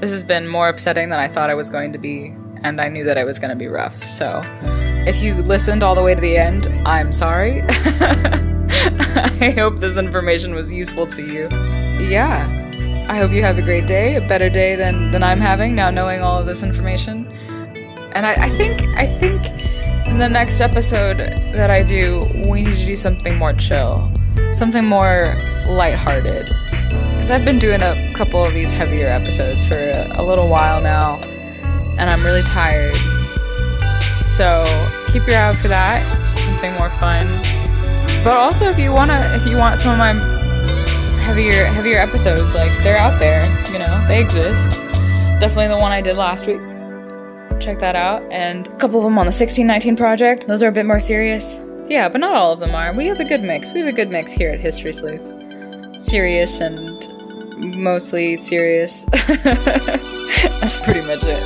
This 0.00 0.10
has 0.12 0.24
been 0.24 0.48
more 0.48 0.70
upsetting 0.70 1.10
than 1.10 1.20
I 1.20 1.28
thought 1.28 1.50
it 1.50 1.56
was 1.56 1.68
going 1.68 1.92
to 1.92 1.98
be, 1.98 2.34
and 2.62 2.80
I 2.80 2.88
knew 2.88 3.04
that 3.04 3.18
it 3.18 3.26
was 3.26 3.38
going 3.38 3.50
to 3.50 3.56
be 3.56 3.66
rough. 3.66 3.96
So, 3.96 4.42
if 5.06 5.20
you 5.22 5.34
listened 5.34 5.82
all 5.82 5.94
the 5.94 6.02
way 6.02 6.14
to 6.14 6.20
the 6.20 6.38
end, 6.38 6.66
I'm 6.86 7.12
sorry. 7.12 7.60
I 7.68 9.54
hope 9.58 9.80
this 9.80 9.98
information 9.98 10.54
was 10.54 10.72
useful 10.72 11.06
to 11.08 11.22
you. 11.22 11.48
Yeah. 12.02 12.54
I 13.10 13.18
hope 13.18 13.32
you 13.32 13.42
have 13.42 13.58
a 13.58 13.62
great 13.62 13.86
day, 13.86 14.16
a 14.16 14.26
better 14.26 14.48
day 14.48 14.74
than, 14.74 15.10
than 15.10 15.22
I'm 15.22 15.40
having 15.40 15.74
now 15.74 15.90
knowing 15.90 16.22
all 16.22 16.38
of 16.38 16.46
this 16.46 16.62
information. 16.62 17.26
And 18.14 18.24
I, 18.24 18.44
I 18.44 18.48
think 18.50 18.82
I 18.96 19.06
think 19.06 19.44
in 20.10 20.18
the 20.18 20.28
next 20.28 20.60
episode 20.60 21.18
that 21.18 21.70
I 21.70 21.82
do, 21.82 22.28
we 22.46 22.62
need 22.62 22.76
to 22.76 22.86
do 22.86 22.96
something 22.96 23.36
more 23.36 23.52
chill. 23.52 24.10
Something 24.52 24.84
more 24.84 25.34
lighthearted 25.66 26.46
because 26.46 27.30
I've 27.30 27.44
been 27.44 27.58
doing 27.58 27.82
a 27.82 28.12
couple 28.14 28.44
of 28.44 28.54
these 28.54 28.70
heavier 28.70 29.08
episodes 29.08 29.64
for 29.64 29.74
a, 29.74 30.20
a 30.20 30.22
little 30.22 30.48
while 30.48 30.80
now, 30.80 31.20
and 31.98 32.08
I'm 32.08 32.24
really 32.24 32.42
tired. 32.42 32.96
So 34.24 34.64
keep 35.08 35.26
your 35.26 35.36
eye 35.36 35.48
out 35.48 35.56
for 35.56 35.68
that. 35.68 36.02
Something 36.38 36.72
more 36.74 36.90
fun. 36.92 37.26
But 38.24 38.36
also, 38.36 38.66
if 38.66 38.78
you 38.78 38.92
wanna, 38.92 39.32
if 39.34 39.46
you 39.46 39.56
want 39.56 39.78
some 39.78 39.92
of 39.92 39.98
my 39.98 40.12
heavier, 41.22 41.66
heavier 41.66 41.98
episodes, 41.98 42.54
like 42.54 42.72
they're 42.82 42.98
out 42.98 43.18
there. 43.18 43.44
You 43.70 43.78
know, 43.78 44.04
they 44.08 44.20
exist. 44.20 44.70
Definitely 45.40 45.68
the 45.68 45.78
one 45.78 45.92
I 45.92 46.00
did 46.00 46.16
last 46.16 46.46
week. 46.46 46.60
Check 47.60 47.80
that 47.80 47.96
out, 47.96 48.22
and 48.30 48.66
a 48.68 48.76
couple 48.76 48.98
of 48.98 49.04
them 49.04 49.18
on 49.18 49.26
the 49.26 49.34
1619 49.34 49.96
project. 49.96 50.46
Those 50.46 50.62
are 50.62 50.68
a 50.68 50.72
bit 50.72 50.86
more 50.86 51.00
serious. 51.00 51.58
Yeah, 51.88 52.08
but 52.08 52.20
not 52.20 52.34
all 52.34 52.52
of 52.52 52.60
them 52.60 52.74
are. 52.74 52.92
We 52.92 53.06
have 53.06 53.20
a 53.20 53.24
good 53.24 53.42
mix. 53.42 53.72
We 53.72 53.80
have 53.80 53.88
a 53.88 53.92
good 53.92 54.10
mix 54.10 54.32
here 54.32 54.50
at 54.50 54.60
History 54.60 54.92
Sleuth. 54.92 55.32
Serious 55.96 56.60
and 56.60 57.08
mostly 57.58 58.38
serious. 58.38 59.02
That's 59.42 60.78
pretty 60.78 61.00
much 61.00 61.24
it. 61.24 61.42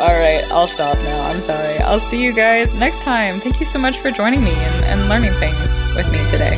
Alright, 0.00 0.44
I'll 0.52 0.68
stop 0.68 0.96
now. 0.98 1.22
I'm 1.22 1.40
sorry. 1.40 1.78
I'll 1.78 1.98
see 1.98 2.22
you 2.22 2.32
guys 2.32 2.74
next 2.74 3.00
time. 3.00 3.40
Thank 3.40 3.58
you 3.58 3.66
so 3.66 3.78
much 3.78 3.98
for 3.98 4.10
joining 4.10 4.44
me 4.44 4.52
and, 4.52 4.84
and 4.84 5.08
learning 5.08 5.32
things 5.40 5.82
with 5.96 6.10
me 6.12 6.18
today. 6.28 6.56